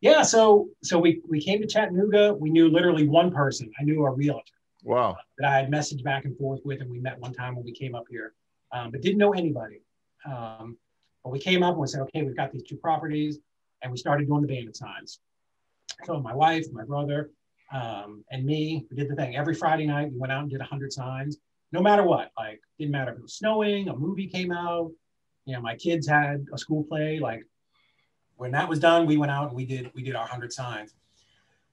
[0.00, 2.34] yeah, so so we we came to Chattanooga.
[2.34, 3.70] We knew literally one person.
[3.78, 4.52] I knew a realtor.
[4.84, 5.16] Wow.
[5.38, 7.72] That I had messaged back and forth with, and we met one time when we
[7.72, 8.34] came up here,
[8.72, 9.80] um, but didn't know anybody.
[10.26, 10.76] Um,
[11.24, 13.38] but we came up and we said, okay, we've got these two properties,
[13.82, 15.20] and we started doing the bandit signs.
[16.04, 17.30] So my wife, my brother,
[17.72, 19.36] um, and me, we did the thing.
[19.36, 21.38] Every Friday night, we went out and did 100 signs,
[21.70, 22.30] no matter what.
[22.36, 24.90] Like, didn't matter if it was snowing, a movie came out,
[25.44, 27.18] you know, my kids had a school play.
[27.18, 27.44] Like,
[28.36, 30.94] when that was done, we went out and we did we did our 100 signs.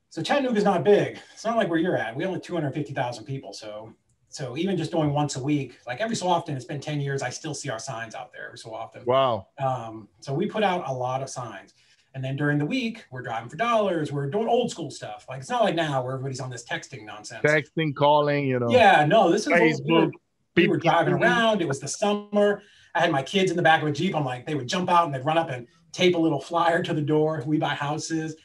[0.10, 1.20] So Chattanooga's not big.
[1.34, 2.16] It's not like where you're at.
[2.16, 3.54] We only 250,000 people.
[3.54, 3.94] So
[4.30, 7.22] so even just doing once a week, like every so often, it's been 10 years,
[7.22, 9.04] I still see our signs out there every so often.
[9.06, 9.48] Wow.
[9.58, 11.74] Um, so we put out a lot of signs.
[12.14, 14.12] And then during the week, we're driving for dollars.
[14.12, 15.26] We're doing old school stuff.
[15.28, 17.42] Like it's not like now where everybody's on this texting nonsense.
[17.44, 18.70] Texting, calling, you know.
[18.70, 19.86] Yeah, no, this is Facebook.
[19.86, 20.12] We were,
[20.56, 21.62] we were driving around.
[21.62, 22.62] It was the summer.
[22.96, 24.16] I had my kids in the back of a Jeep.
[24.16, 26.82] I'm like, they would jump out and they'd run up and tape a little flyer
[26.84, 27.44] to the door.
[27.46, 28.36] We buy houses.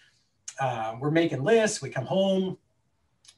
[0.61, 1.81] Uh, we're making lists.
[1.81, 2.59] We come home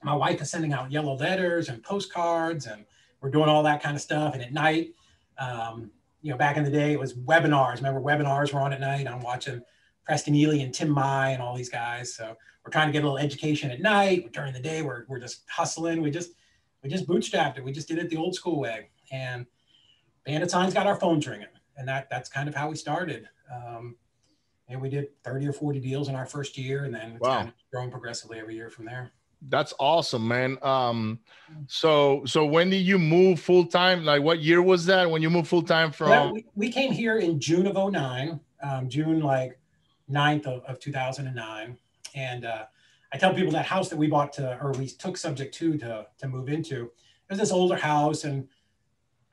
[0.03, 2.85] my wife is sending out yellow letters and postcards, and
[3.21, 4.35] we're doing all that kind of stuff.
[4.35, 4.93] And at night,
[5.39, 5.91] um,
[6.23, 7.77] you know, back in the day, it was webinars.
[7.77, 9.07] Remember, webinars were on at night.
[9.07, 9.63] I'm watching
[10.05, 12.15] Preston Ely and Tim Mai and all these guys.
[12.15, 14.33] So we're trying to get a little education at night.
[14.33, 16.03] During the day, we're, we're just hustling.
[16.03, 16.31] We just
[16.83, 17.65] we just bootstrapped it.
[17.65, 18.91] We just did it the old school way.
[19.11, 19.47] And
[20.25, 23.29] Bandit Signs got our phones ringing, and that that's kind of how we started.
[23.53, 23.97] Um,
[24.69, 27.37] and we did 30 or 40 deals in our first year, and then it's wow.
[27.37, 29.13] kind of growing progressively every year from there.
[29.43, 30.59] That's awesome, man.
[30.63, 31.21] Um,
[31.67, 34.05] so so when did you move full time?
[34.05, 36.11] Like what year was that when you moved full time from?
[36.11, 39.59] Well, we, we, came here in June of 09, um, June like
[40.11, 41.79] 9th of, of 2009.
[42.15, 42.65] And uh,
[43.13, 46.07] I tell people that house that we bought to, or we took subject to, to,
[46.19, 48.25] to move into, it was this older house.
[48.25, 48.49] And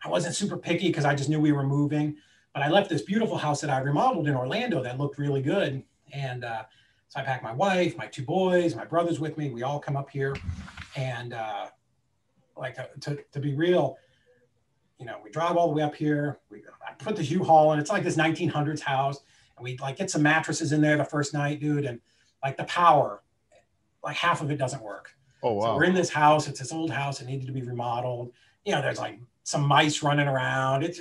[0.03, 2.17] I wasn't super picky because I just knew we were moving.
[2.53, 5.83] But I left this beautiful house that I remodeled in Orlando that looked really good.
[6.11, 6.63] And uh,
[7.13, 9.51] so I packed my wife, my two boys, my brothers with me.
[9.51, 10.35] We all come up here,
[10.95, 11.67] and uh,
[12.57, 13.97] like to, to, to be real,
[14.97, 16.39] you know, we drive all the way up here.
[16.49, 17.79] We I put the U-Haul in.
[17.79, 19.19] It's like this 1900s house,
[19.55, 22.01] and we like get some mattresses in there the first night, dude, and
[22.43, 23.21] like the power,
[24.03, 25.15] like half of it doesn't work.
[25.43, 25.61] Oh wow!
[25.61, 26.47] So we're in this house.
[26.47, 27.21] It's this old house.
[27.21, 28.31] It needed to be remodeled.
[28.65, 30.81] You know, there's like some mice running around.
[30.81, 30.99] It's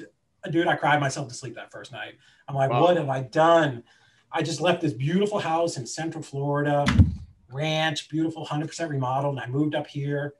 [0.50, 0.66] dude.
[0.66, 2.18] I cried myself to sleep that first night.
[2.48, 2.82] I'm like, wow.
[2.82, 3.82] what have I done?
[4.32, 6.84] I just left this beautiful house in Central Florida,
[7.50, 9.34] ranch, beautiful, 100% remodeled.
[9.36, 10.34] And I moved up here,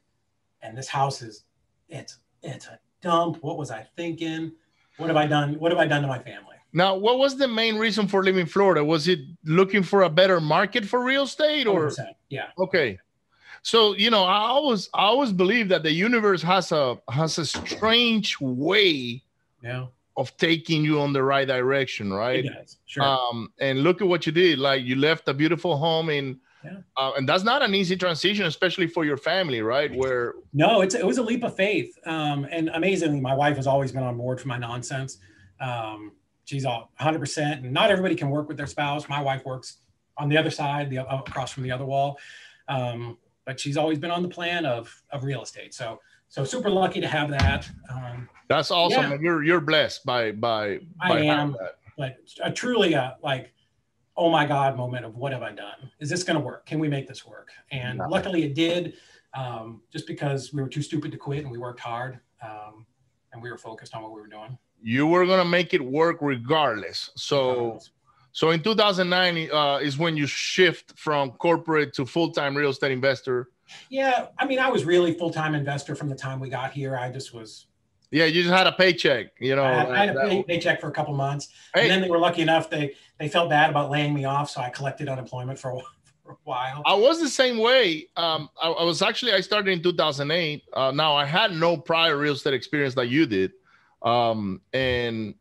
[0.62, 1.44] and this house is,
[1.88, 3.42] it's, it's a dump.
[3.42, 4.52] What was I thinking?
[4.96, 5.58] What have I done?
[5.58, 6.56] What have I done to my family?
[6.72, 8.82] Now, what was the main reason for leaving Florida?
[8.82, 11.92] Was it looking for a better market for real estate, or
[12.30, 12.46] yeah?
[12.58, 12.98] Okay,
[13.62, 17.46] so you know, I always I always believe that the universe has a has a
[17.46, 19.22] strange way
[19.62, 22.44] yeah of taking you on the right direction, right?
[22.86, 23.02] Sure.
[23.02, 24.58] Um, and look at what you did.
[24.58, 26.78] Like you left a beautiful home in, yeah.
[26.96, 29.94] uh, and that's not an easy transition, especially for your family, right?
[29.94, 31.96] Where no, it's it was a leap of faith.
[32.06, 35.18] Um, and amazingly, my wife has always been on board for my nonsense.
[35.60, 36.12] Um,
[36.44, 37.18] she's all 100.
[37.18, 39.08] percent And not everybody can work with their spouse.
[39.08, 39.78] My wife works
[40.18, 42.18] on the other side, the across from the other wall.
[42.68, 45.74] Um, but she's always been on the plan of of real estate.
[45.74, 47.68] So so super lucky to have that.
[47.90, 49.12] Um, That's awesome.
[49.12, 49.18] Yeah.
[49.18, 50.80] You're you're blessed by by.
[51.00, 51.56] I am,
[51.96, 53.54] but a truly a like,
[54.14, 55.90] oh my god moment of what have I done?
[56.00, 56.66] Is this going to work?
[56.66, 57.48] Can we make this work?
[57.70, 58.94] And luckily it did.
[59.34, 62.84] Um, just because we were too stupid to quit and we worked hard um,
[63.32, 64.58] and we were focused on what we were doing.
[64.82, 67.10] You were going to make it work regardless.
[67.16, 67.80] So.
[68.34, 73.50] So in 2009 uh, is when you shift from corporate to full-time real estate investor.
[73.90, 76.96] Yeah, I mean, I was really full time investor from the time we got here.
[76.96, 77.66] I just was.
[78.12, 79.64] Yeah, you just had a paycheck, you know.
[79.64, 81.82] I had, I had a pay, paycheck for a couple months, hey.
[81.82, 84.60] and then they were lucky enough they they felt bad about laying me off, so
[84.60, 85.86] I collected unemployment for a while.
[86.24, 86.82] For a while.
[86.86, 88.06] I was the same way.
[88.16, 90.62] Um, I, I was actually I started in 2008.
[90.72, 93.50] Uh, now I had no prior real estate experience like you did,
[94.02, 95.34] um, and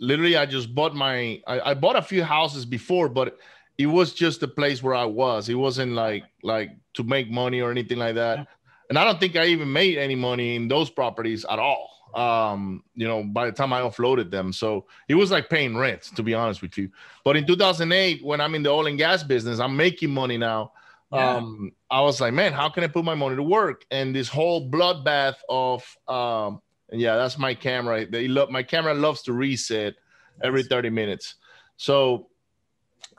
[0.00, 3.38] literally I just bought my I, I bought a few houses before, but
[3.78, 5.48] it was just the place where I was.
[5.48, 8.48] It wasn't like like to make money or anything like that.
[8.88, 11.97] And I don't think I even made any money in those properties at all.
[12.14, 14.52] Um, you know, by the time I offloaded them.
[14.52, 16.90] So it was like paying rent, to be honest with you.
[17.24, 20.72] But in 2008, when I'm in the oil and gas business, I'm making money now.
[21.12, 21.36] Yeah.
[21.36, 23.84] Um, I was like, man, how can I put my money to work?
[23.90, 28.06] And this whole bloodbath of um, yeah, that's my camera.
[28.06, 29.94] They love my camera loves to reset
[30.42, 31.34] every 30 minutes.
[31.76, 32.28] So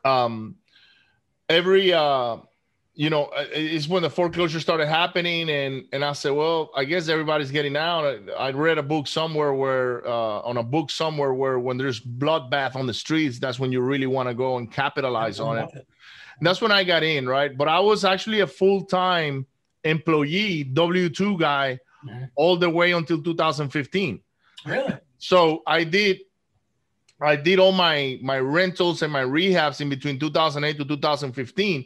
[0.03, 0.55] um,
[1.47, 2.37] every uh,
[2.99, 6.83] you know, uh, it's when the foreclosure started happening, and and I said, well, I
[6.83, 8.19] guess everybody's getting out.
[8.37, 12.75] I read a book somewhere where uh, on a book somewhere where when there's bloodbath
[12.75, 15.69] on the streets, that's when you really want to go and capitalize on it.
[15.73, 15.87] it.
[16.39, 17.57] And that's when I got in, right?
[17.57, 19.45] But I was actually a full time
[19.85, 22.25] employee, W two guy, mm-hmm.
[22.35, 24.19] all the way until 2015.
[24.65, 24.93] Really?
[25.19, 26.19] So I did
[27.21, 31.85] I did all my my rentals and my rehabs in between 2008 to 2015.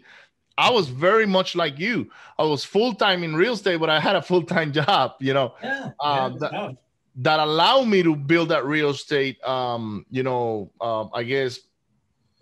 [0.57, 2.11] I was very much like you.
[2.37, 5.13] I was full time in real estate, but I had a full time job.
[5.19, 6.77] You know, yeah, uh, yeah, that,
[7.17, 9.43] that allowed me to build that real estate.
[9.43, 11.59] Um, you know, uh, I guess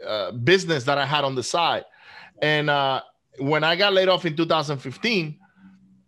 [0.05, 1.85] uh, business that I had on the side.
[2.41, 3.01] And uh,
[3.39, 5.37] when I got laid off in 2015,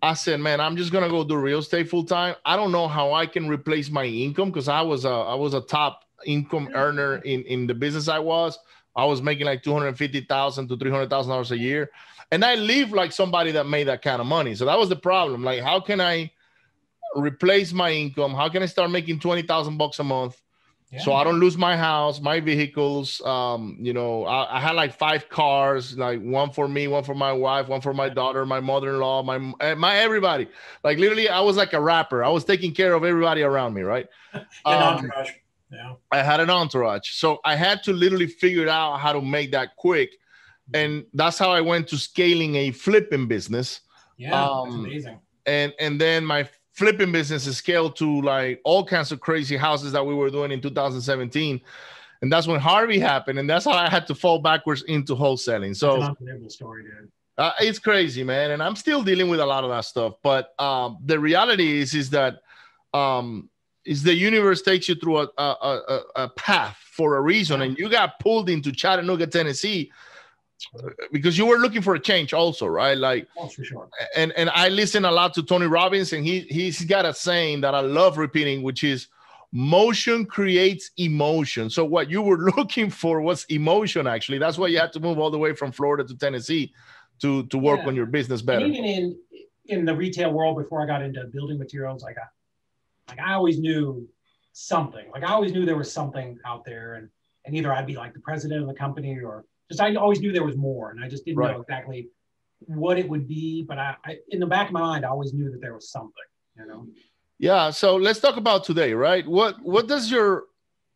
[0.02, 2.36] I said, man, I'm just gonna go do real estate full time.
[2.44, 5.54] I don't know how I can replace my income because I was a I was
[5.54, 8.60] a top income earner in in the business I was.
[8.96, 11.92] I was making like two hundred fifty thousand to three hundred thousand dollars a year,
[12.32, 14.56] and I live like somebody that made that kind of money.
[14.56, 15.44] So that was the problem.
[15.44, 16.32] Like, how can I
[17.16, 18.34] replace my income?
[18.34, 20.40] How can I start making twenty thousand bucks a month?
[21.00, 23.22] So I don't lose my house, my vehicles.
[23.26, 27.16] Um, you know, I, I, had like five cars, like one for me, one for
[27.16, 30.48] my wife, one for my daughter, my mother-in-law, my eh, my everybody.
[30.84, 32.24] Like literally, I was like a rapper.
[32.24, 34.08] I was taking care of everybody around me, right?
[34.66, 35.12] um,
[35.74, 35.94] yeah.
[36.12, 39.76] I had an entourage, so I had to literally figure out how to make that
[39.76, 40.76] quick, mm-hmm.
[40.76, 43.82] and that's how I went to scaling a flipping business.
[44.18, 45.20] Yeah, um, amazing.
[45.46, 49.92] And and then my flipping business is scaled to like all kinds of crazy houses
[49.92, 51.62] that we were doing in 2017
[52.22, 55.76] and that's when harvey happened and that's how i had to fall backwards into wholesaling
[55.76, 59.64] so unbelievable story dude uh, it's crazy man and i'm still dealing with a lot
[59.64, 62.40] of that stuff but um, the reality is is that
[62.94, 63.50] um,
[63.86, 67.78] is the universe takes you through a, a, a, a path for a reason and
[67.78, 69.92] you got pulled into chattanooga tennessee
[71.12, 72.98] because you were looking for a change also right?
[72.98, 73.90] Like oh, for sure.
[74.16, 77.62] and and i listen a lot to tony robbins and he he's got a saying
[77.62, 79.08] that i love repeating which is
[79.56, 81.70] motion creates emotion.
[81.70, 84.40] So what you were looking for was emotion actually.
[84.40, 86.74] That's why you had to move all the way from florida to tennessee
[87.22, 87.88] to to work yeah.
[87.88, 88.66] on your business better.
[88.66, 89.18] and even in
[89.66, 92.14] in the retail world before i got into building materials i i
[93.08, 94.08] like i always knew
[94.54, 97.10] something like i always knew there was something out there and
[97.46, 100.32] and either i'd be like the president of the company or just I always knew
[100.32, 101.54] there was more, and I just didn't right.
[101.54, 102.10] know exactly
[102.60, 103.64] what it would be.
[103.64, 105.90] But I, I, in the back of my mind, I always knew that there was
[105.90, 106.12] something.
[106.58, 106.88] You know.
[107.40, 107.72] Yeah.
[107.72, 109.28] So let's talk about today, right?
[109.28, 110.44] What What does your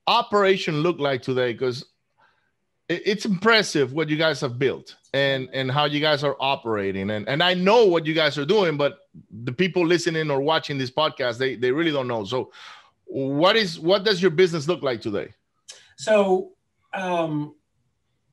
[0.06, 1.54] operation look like today?
[1.54, 1.86] Because
[2.90, 7.10] it's impressive what you guys have built and and how you guys are operating.
[7.12, 9.00] And and I know what you guys are doing but
[9.44, 12.24] the people listening or watching this podcast they they really don't know.
[12.24, 12.52] So
[13.06, 15.34] what is what does your business look like today?
[15.98, 16.52] So
[16.94, 17.56] um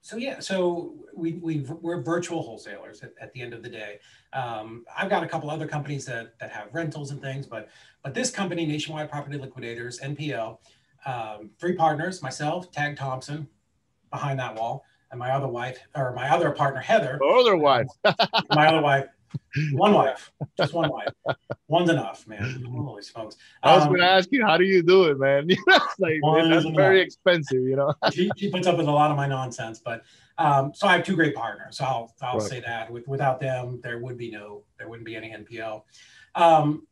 [0.04, 4.00] so yeah, so we we we're virtual wholesalers at, at the end of the day.
[4.34, 7.70] Um, I've got a couple other companies that that have rentals and things, but
[8.02, 10.58] but this company, Nationwide Property Liquidators (NPL),
[11.06, 13.48] um, three partners, myself, Tag Thompson,
[14.14, 17.18] behind that wall, and my other wife or my other partner Heather.
[17.22, 17.88] Other wife.
[18.50, 19.06] my other wife,
[19.72, 21.08] one wife, just one wife.
[21.68, 22.64] One's enough, man.
[22.64, 23.36] Holy smokes!
[23.62, 25.48] I was um, going to ask you, how do you do it, man?
[25.98, 27.92] like, man, that's very expensive, you know.
[28.12, 30.04] she, she, puts up with a lot of my nonsense, but
[30.38, 31.78] um, so I have two great partners.
[31.78, 32.48] So I'll I'll right.
[32.48, 35.82] say that with, without them, there would be no, there wouldn't be any NPL.
[36.36, 36.86] Um,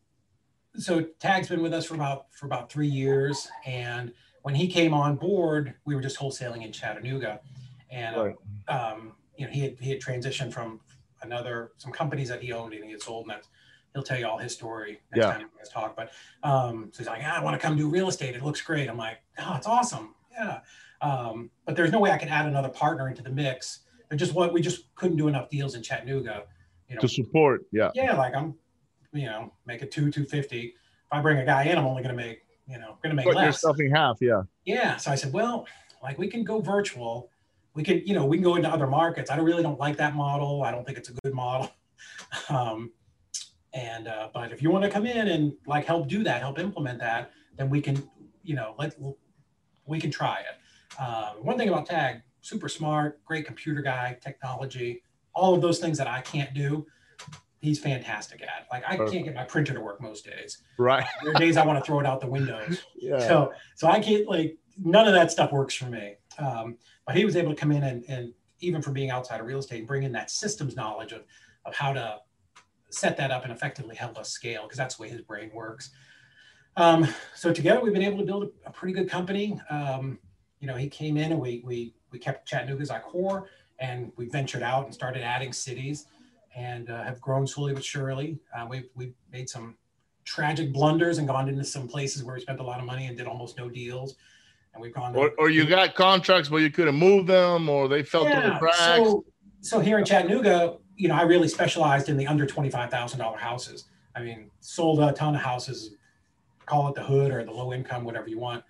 [0.76, 4.12] so Tag's been with us for about for about three years, and
[4.42, 7.40] when he came on board, we were just wholesaling in Chattanooga,
[7.90, 8.34] and right.
[8.68, 10.80] um, you know he had he had transitioned from
[11.22, 13.48] another some companies that he owned and he had sold, and that's,
[13.94, 15.32] he'll tell you all his story next yeah.
[15.32, 15.96] time guys talk.
[15.96, 16.12] But
[16.42, 18.34] um, so he's like, ah, I want to come do real estate.
[18.34, 18.88] It looks great.
[18.88, 20.14] I'm like, oh, it's awesome.
[20.32, 20.60] Yeah.
[21.00, 23.80] Um, but there's no way I can add another partner into the mix.
[24.08, 26.44] There just what we just couldn't do enough deals in Chattanooga.
[26.88, 27.90] You know, to support, yeah.
[27.94, 28.54] Yeah, like I'm,
[29.12, 30.74] you know, make it two two fifty.
[31.06, 33.14] If I bring a guy in, I'm only going to make, you know, going to
[33.14, 33.46] make Put less.
[33.46, 34.42] Yourself in half, yeah.
[34.64, 34.96] Yeah.
[34.96, 35.66] So I said, well,
[36.02, 37.30] like we can go virtual
[37.74, 39.30] we can, you know, we can go into other markets.
[39.30, 40.62] I don't really don't like that model.
[40.62, 41.70] I don't think it's a good model.
[42.48, 42.90] Um,
[43.74, 46.58] and uh, but if you want to come in and like help do that, help
[46.58, 48.02] implement that, then we can,
[48.42, 48.96] you know, let
[49.86, 50.56] we can try it.
[50.98, 55.02] Uh, one thing about Tag, super smart, great computer guy, technology,
[55.32, 56.84] all of those things that I can't do.
[57.62, 58.66] He's fantastic at.
[58.72, 59.12] Like I Perfect.
[59.12, 60.58] can't get my printer to work most days.
[60.78, 61.06] Right.
[61.22, 62.82] there are days I want to throw it out the windows.
[62.96, 63.18] Yeah.
[63.20, 66.14] So so I can't like none of that stuff works for me.
[66.38, 69.46] Um, but he was able to come in and, and even from being outside of
[69.46, 71.22] real estate, and bring in that systems knowledge of,
[71.64, 72.18] of how to
[72.90, 75.90] set that up and effectively help us scale because that's the way his brain works.
[76.76, 79.60] Um, so together we've been able to build a, a pretty good company.
[79.70, 80.18] Um,
[80.60, 83.48] you know, he came in and we, we, we kept Chattanooga as our core
[83.78, 86.06] and we ventured out and started adding cities
[86.54, 88.38] and uh, have grown slowly but surely.
[88.56, 89.76] Uh, we've, we've made some
[90.24, 93.16] tragic blunders and gone into some places where we spent a lot of money and
[93.16, 94.16] did almost no deals
[94.74, 95.14] and we've gone.
[95.14, 98.50] Or, or you got contracts, but you couldn't move them, or they fell yeah, through
[98.50, 98.78] the cracks.
[98.78, 99.24] So,
[99.60, 103.38] so here in Chattanooga, you know, I really specialized in the under twenty-five thousand dollar
[103.38, 103.84] houses.
[104.14, 105.94] I mean, sold a ton of houses.
[106.66, 108.64] Call it the hood or the low income, whatever you want.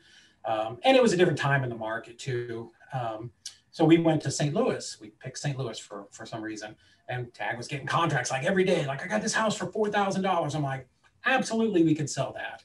[0.45, 2.71] Um, and it was a different time in the market too.
[2.93, 3.31] Um,
[3.71, 4.55] so we went to St.
[4.55, 4.97] Louis.
[5.01, 5.57] We picked St.
[5.59, 6.75] Louis for for some reason,
[7.13, 8.87] and Tag was getting contracts like every day.
[8.87, 10.55] Like I got this house for four thousand dollars.
[10.55, 10.89] I'm like,
[11.25, 12.65] absolutely, we can sell that.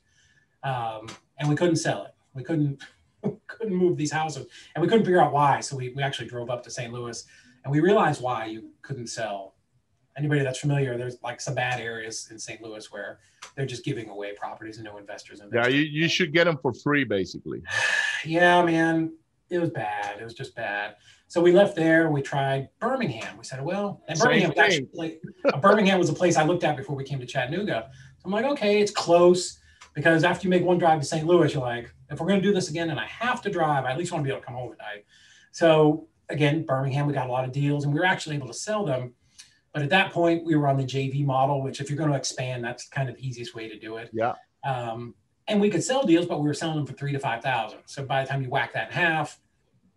[0.67, 1.07] Um,
[1.39, 2.11] and we couldn't sell it.
[2.33, 2.81] We couldn't
[3.47, 5.59] couldn't move these houses, and we couldn't figure out why.
[5.59, 6.91] So we, we actually drove up to St.
[6.93, 7.23] Louis,
[7.63, 9.55] and we realized why you couldn't sell.
[10.17, 12.59] Anybody that's familiar, there's like some bad areas in St.
[12.63, 13.19] Louis where
[13.55, 15.41] they're just giving away properties and no investors.
[15.53, 17.61] Yeah, you, you should get them for free, basically.
[18.25, 19.13] yeah, man,
[19.51, 20.19] it was bad.
[20.19, 20.95] It was just bad.
[21.29, 22.09] So we left there.
[22.09, 23.37] We tried Birmingham.
[23.37, 25.21] We said, well, and Birmingham was actually like,
[25.61, 27.89] Birmingham was a place I looked at before we came to Chattanooga.
[28.17, 29.59] So I'm like, okay, it's close
[29.93, 31.25] because after you make one drive to St.
[31.25, 33.83] Louis, you're like, if we're going to do this again and I have to drive,
[33.83, 35.05] I at least want to be able to come home at night.
[35.51, 38.53] So again, Birmingham, we got a lot of deals and we were actually able to
[38.53, 39.13] sell them.
[39.73, 42.15] But at that point, we were on the JV model, which if you're going to
[42.15, 44.09] expand, that's kind of the easiest way to do it.
[44.13, 44.33] Yeah.
[44.63, 45.13] Um,
[45.47, 47.79] and we could sell deals, but we were selling them for three to five thousand.
[47.85, 49.39] So by the time you whack that in half,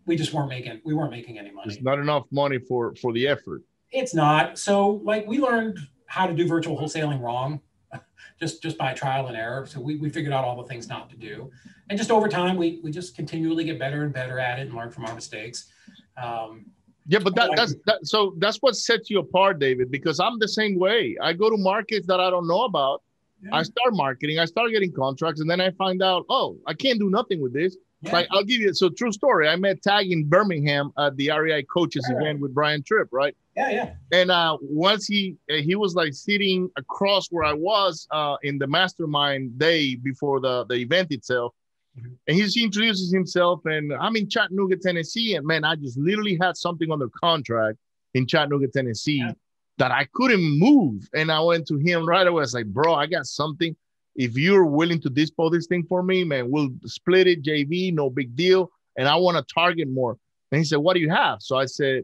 [0.05, 1.73] we just weren't making we weren't making any money.
[1.73, 3.63] It's not enough money for for the effort.
[3.91, 4.57] It's not.
[4.57, 7.61] So like we learned how to do virtual wholesaling wrong,
[8.39, 9.65] just just by trial and error.
[9.65, 11.51] So we, we figured out all the things not to do,
[11.89, 14.75] and just over time we we just continually get better and better at it and
[14.75, 15.71] learn from our mistakes.
[16.17, 16.65] Um,
[17.07, 19.91] yeah, but that, that's that, so that's what sets you apart, David.
[19.91, 21.17] Because I'm the same way.
[21.21, 23.01] I go to markets that I don't know about
[23.43, 23.55] yeah.
[23.55, 26.99] I start marketing, I start getting contracts, and then I find out, oh, I can't
[26.99, 27.75] do nothing with this.
[28.01, 28.13] Yeah.
[28.13, 29.47] Like I'll give you so true story.
[29.47, 32.21] I met Tag in Birmingham at the REI coaches right.
[32.21, 33.35] event with Brian Tripp, right?
[33.55, 33.93] Yeah, yeah.
[34.11, 38.57] And uh, once he uh, he was like sitting across where I was uh, in
[38.57, 41.53] the mastermind day before the the event itself,
[41.97, 42.13] mm-hmm.
[42.27, 46.57] and he introduces himself, and I'm in Chattanooga, Tennessee, and man, I just literally had
[46.57, 47.77] something under contract
[48.15, 49.19] in Chattanooga, Tennessee.
[49.19, 49.33] Yeah
[49.81, 51.09] that I couldn't move.
[51.15, 52.41] And I went to him right away.
[52.41, 53.75] I was like, bro, I got something.
[54.21, 58.09] If you're willing to dispose this thing for me, man, we'll split it, JV, no
[58.09, 58.71] big deal.
[58.95, 60.17] And I want to target more.
[60.51, 61.41] And he said, What do you have?
[61.41, 62.03] So I said,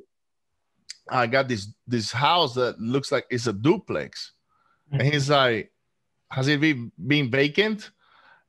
[1.09, 4.32] I got this this house that looks like it's a duplex.
[4.91, 5.01] Mm-hmm.
[5.01, 5.72] And he's like,
[6.32, 7.91] Has it been, been vacant?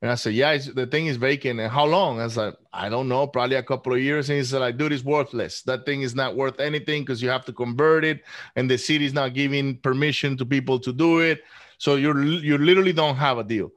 [0.01, 1.59] And I said, Yeah, the thing is vacant.
[1.59, 2.19] And how long?
[2.19, 4.29] I was like, I don't know, probably a couple of years.
[4.29, 5.63] And he said, like, dude, it's worthless.
[5.63, 8.23] That thing is not worth anything because you have to convert it,
[8.55, 11.43] and the city's not giving permission to people to do it.
[11.79, 13.71] So you're you literally don't have a deal.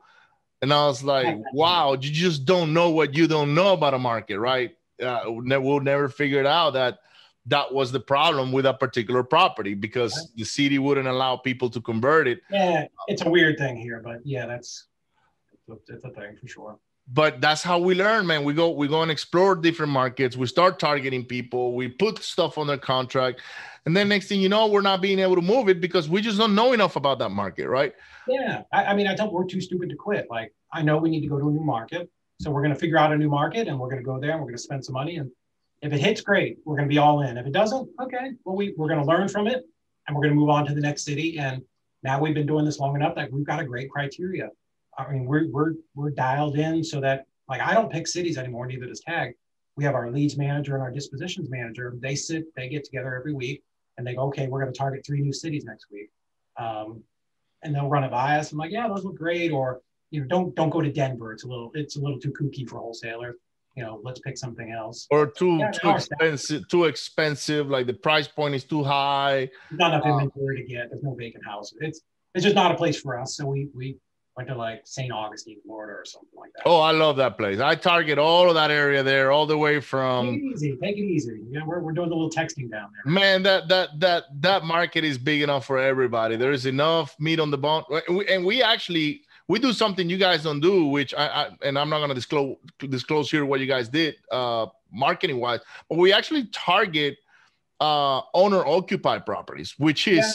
[0.60, 3.98] And I was like, wow, you just don't know what you don't know about a
[3.98, 4.76] market, right?
[5.02, 6.98] Uh, we'll never figure it out that
[7.46, 11.80] that was the problem with a particular property because the city wouldn't allow people to
[11.80, 12.40] convert it.
[12.50, 14.86] Yeah, it's a weird thing here, but yeah, that's
[15.88, 16.78] it's a thing for sure.
[17.12, 18.42] But that's how we learn, man.
[18.42, 20.36] We go, we go and explore different markets.
[20.36, 21.74] We start targeting people.
[21.74, 23.40] We put stuff on their contract,
[23.84, 26.22] and then next thing you know, we're not being able to move it because we
[26.22, 27.92] just don't know enough about that market, right?
[28.26, 30.26] Yeah, I, I mean, I them we're too stupid to quit.
[30.30, 32.08] Like, I know we need to go to a new market,
[32.40, 34.30] so we're going to figure out a new market, and we're going to go there,
[34.30, 35.30] and we're going to spend some money, and
[35.82, 36.58] if it hits, great.
[36.64, 37.36] We're going to be all in.
[37.36, 38.30] If it doesn't, okay.
[38.44, 39.64] Well, we we're going to learn from it,
[40.06, 41.38] and we're going to move on to the next city.
[41.38, 41.62] And
[42.04, 44.48] now we've been doing this long enough that we've got a great criteria.
[44.98, 48.66] I mean, we're we're we're dialed in so that like I don't pick cities anymore,
[48.66, 49.34] neither does Tag.
[49.76, 51.94] We have our leads manager and our dispositions manager.
[51.98, 53.62] They sit, they get together every week,
[53.96, 56.10] and they go, okay, we're going to target three new cities next week,
[56.58, 57.02] um,
[57.62, 58.52] and they'll run it by us.
[58.52, 59.80] I'm like, yeah, those look great, or
[60.10, 61.32] you know, don't don't go to Denver.
[61.32, 63.36] It's a little it's a little too kooky for wholesalers.
[63.76, 65.06] You know, let's pick something else.
[65.10, 66.68] Or too yeah, too expensive.
[66.68, 67.68] Too expensive.
[67.68, 69.48] Like the price point is too high.
[69.70, 70.90] Not enough um, inventory to get.
[70.90, 71.78] There's no vacant houses.
[71.80, 72.02] It's
[72.34, 73.36] it's just not a place for us.
[73.36, 73.96] So we we
[74.36, 75.12] went to like St.
[75.12, 76.62] Augustine, Florida, or something like that.
[76.64, 77.60] Oh, I love that place.
[77.60, 80.26] I target all of that area there, all the way from.
[80.26, 80.76] Take it easy.
[80.82, 81.40] Take it easy.
[81.50, 83.12] Yeah, we're, we're doing a little texting down there.
[83.12, 86.36] Man, that that that that market is big enough for everybody.
[86.36, 87.84] There is enough meat on the bone,
[88.28, 91.90] and we actually we do something you guys don't do, which I, I and I'm
[91.90, 96.12] not going to disclose disclose here what you guys did, uh, marketing wise, but we
[96.12, 97.18] actually target
[97.80, 100.18] uh, owner occupied properties, which is.
[100.18, 100.32] Yeah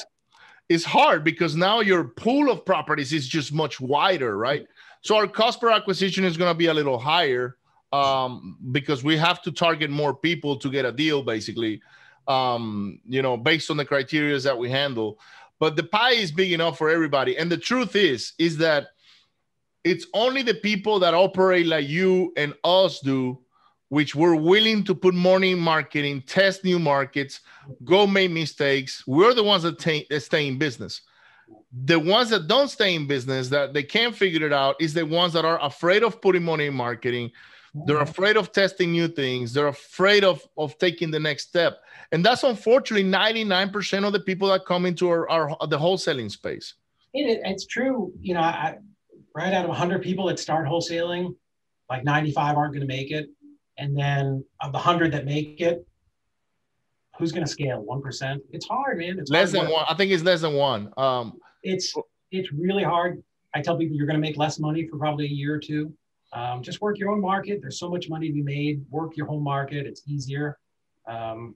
[0.70, 4.68] is hard because now your pool of properties is just much wider, right?
[5.02, 7.58] So our cost per acquisition is going to be a little higher
[7.94, 11.82] um, because we have to target more people to get a deal, basically,
[12.28, 15.20] um, you know, based on the criteria that we handle.
[15.60, 17.38] But the pie is big enough for everybody.
[17.38, 18.88] And the truth is, is that
[19.84, 23.40] it's only the people that operate like you and us do
[23.90, 27.42] which we're willing to put money in marketing, test new markets,
[27.84, 29.04] go make mistakes.
[29.08, 31.02] We're the ones that, t- that stay in business.
[31.86, 35.06] The ones that don't stay in business, that they can't figure it out, is the
[35.06, 37.32] ones that are afraid of putting money in marketing.
[37.86, 39.54] They're afraid of testing new things.
[39.54, 41.80] They're afraid of, of taking the next step.
[42.12, 46.74] And that's unfortunately 99% of the people that come into our, our the wholesaling space.
[47.14, 48.12] It, it's true.
[48.20, 48.78] You know, I,
[49.36, 51.36] right out of 100 people that start wholesaling,
[51.90, 53.30] like 95 aren't going to make it
[53.78, 55.86] and then of the hundred that make it,
[57.18, 57.82] who's going to scale?
[57.82, 58.42] One percent.
[58.52, 59.20] It's hard, man.
[59.20, 59.74] It's less than work.
[59.74, 59.86] one.
[59.90, 60.94] I think it's less than one.
[60.98, 61.94] Um, it's
[62.32, 63.22] it's really hard.
[63.54, 65.94] I tell people you're going to make less money for probably a year or two.
[66.34, 67.60] Um, just work your own market.
[67.62, 68.86] There's so much money to be made.
[68.90, 69.88] Work your home market.
[69.88, 70.60] It's easier.
[71.08, 71.56] Um,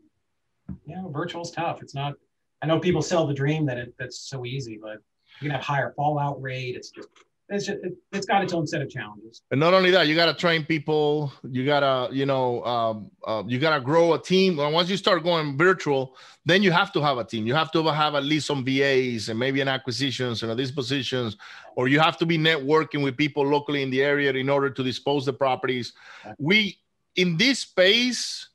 [0.85, 1.81] you know, virtual is tough.
[1.81, 2.13] It's not.
[2.61, 4.97] I know people sell the dream that it that's so easy, but
[5.39, 6.75] you're gonna have higher fallout rate.
[6.75, 7.09] It's just
[7.51, 9.41] it's just, it, has got its own set of challenges.
[9.51, 11.33] And not only that, you got to train people.
[11.43, 14.57] You got to, you know, um, uh, you got to grow a team.
[14.59, 17.45] And once you start going virtual, then you have to have a team.
[17.45, 21.35] You have to have at least some VAs and maybe an acquisitions and dispositions,
[21.75, 24.83] or you have to be networking with people locally in the area in order to
[24.83, 25.93] dispose the properties.
[26.39, 26.77] We
[27.17, 28.47] in this space,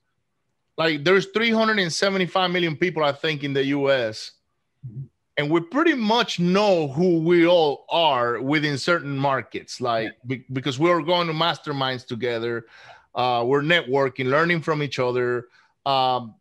[0.79, 4.33] like there's 375 million people, I think, in the U.S.
[4.87, 5.07] Mm-hmm
[5.39, 10.79] and we pretty much know who we all are within certain markets like be, because
[10.79, 12.67] we're going to masterminds together.
[13.15, 15.47] Uh, we're networking learning from each other.
[15.85, 16.35] Um,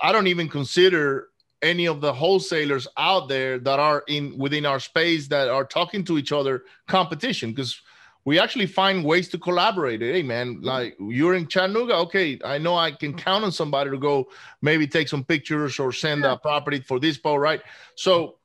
[0.00, 1.28] i don't even consider
[1.62, 6.04] any of the wholesalers out there that are in within our space that are talking
[6.04, 7.80] to each other competition because
[8.24, 10.00] we actually find ways to collaborate.
[10.00, 11.94] Hey, man, like you're in Chattanooga.
[11.96, 14.28] Okay, I know I can count on somebody to go
[14.62, 17.62] maybe take some pictures or send a property for this boat, right?
[17.96, 18.36] So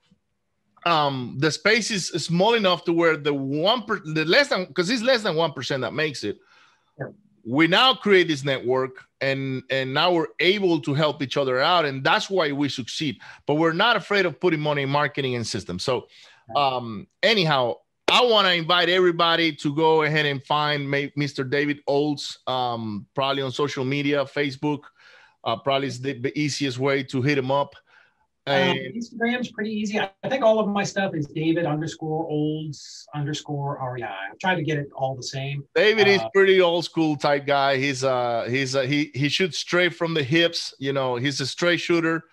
[0.85, 4.89] um the space is small enough to where the one per, the less than because
[4.89, 6.37] it's less than one percent that makes it.
[6.97, 7.07] Yeah.
[7.45, 11.85] We now create this network and and now we're able to help each other out
[11.85, 15.45] and that's why we succeed but we're not afraid of putting money in marketing and
[15.45, 16.07] systems so
[16.55, 17.73] um anyhow
[18.11, 21.47] I want to invite everybody to go ahead and find Mr.
[21.47, 24.79] David Olds, um, probably on social media, Facebook.
[25.43, 27.75] Uh, probably is the, easiest way to hit him up.
[28.47, 29.99] Um, and Instagram's pretty easy.
[29.99, 34.03] I think all of my stuff is David underscore Olds underscore REI.
[34.03, 35.63] I try to get it all the same.
[35.75, 37.77] David uh, is pretty old school type guy.
[37.77, 40.73] He's uh he's uh, he he shoots straight from the hips.
[40.79, 42.23] You know, he's a straight shooter.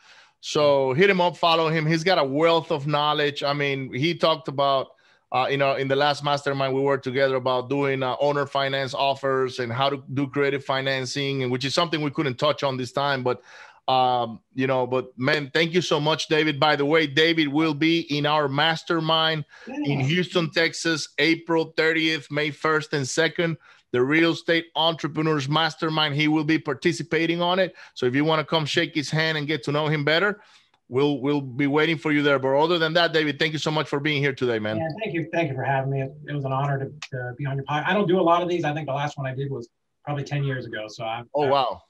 [0.41, 1.85] So hit him up, follow him.
[1.87, 3.43] He's got a wealth of knowledge.
[3.43, 4.89] I mean, he talked about
[5.37, 8.95] uh, you know, in the last mastermind, we worked together about doing uh, owner finance
[8.95, 12.79] offers and how to do creative financing, and which is something we couldn't touch on
[12.79, 13.23] this time.
[13.23, 13.43] But,
[13.87, 16.59] um, you know, but man, thank you so much, David.
[16.59, 22.51] By the way, David will be in our mastermind in Houston, Texas, April 30th, May
[22.51, 23.57] 1st, and 2nd.
[23.93, 26.15] The real estate entrepreneurs mastermind.
[26.15, 27.75] He will be participating on it.
[27.93, 30.41] So if you want to come shake his hand and get to know him better,
[30.89, 32.39] we'll we'll be waiting for you there.
[32.39, 34.77] But other than that, David, thank you so much for being here today, man.
[34.77, 36.03] Yeah, thank you, thank you for having me.
[36.03, 37.87] It, it was an honor to, to, be on your podcast.
[37.87, 38.65] I don't do a lot of these.
[38.65, 39.69] I think the last one I did was
[40.05, 40.87] probably ten years ago.
[40.89, 41.23] So I.
[41.35, 41.83] Oh I, wow.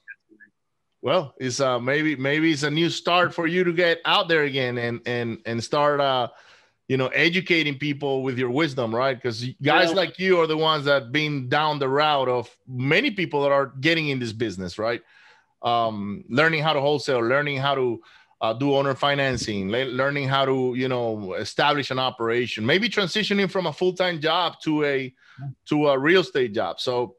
[1.01, 4.43] Well, it's uh maybe maybe it's a new start for you to get out there
[4.43, 6.29] again and and and start uh
[6.87, 9.95] you know educating people with your wisdom right because guys yeah.
[9.95, 13.73] like you are the ones that been down the route of many people that are
[13.79, 15.01] getting in this business right
[15.63, 18.01] um learning how to wholesale learning how to
[18.41, 23.49] uh, do owner financing, le- learning how to you know establish an operation, maybe transitioning
[23.49, 25.13] from a full time job to a
[25.69, 26.79] to a real estate job.
[26.79, 27.15] So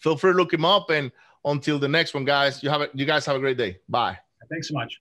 [0.00, 0.90] feel free to look him up.
[0.90, 1.10] And
[1.44, 3.78] until the next one, guys, you have a, you guys have a great day.
[3.88, 4.18] Bye.
[4.50, 5.00] Thanks so much.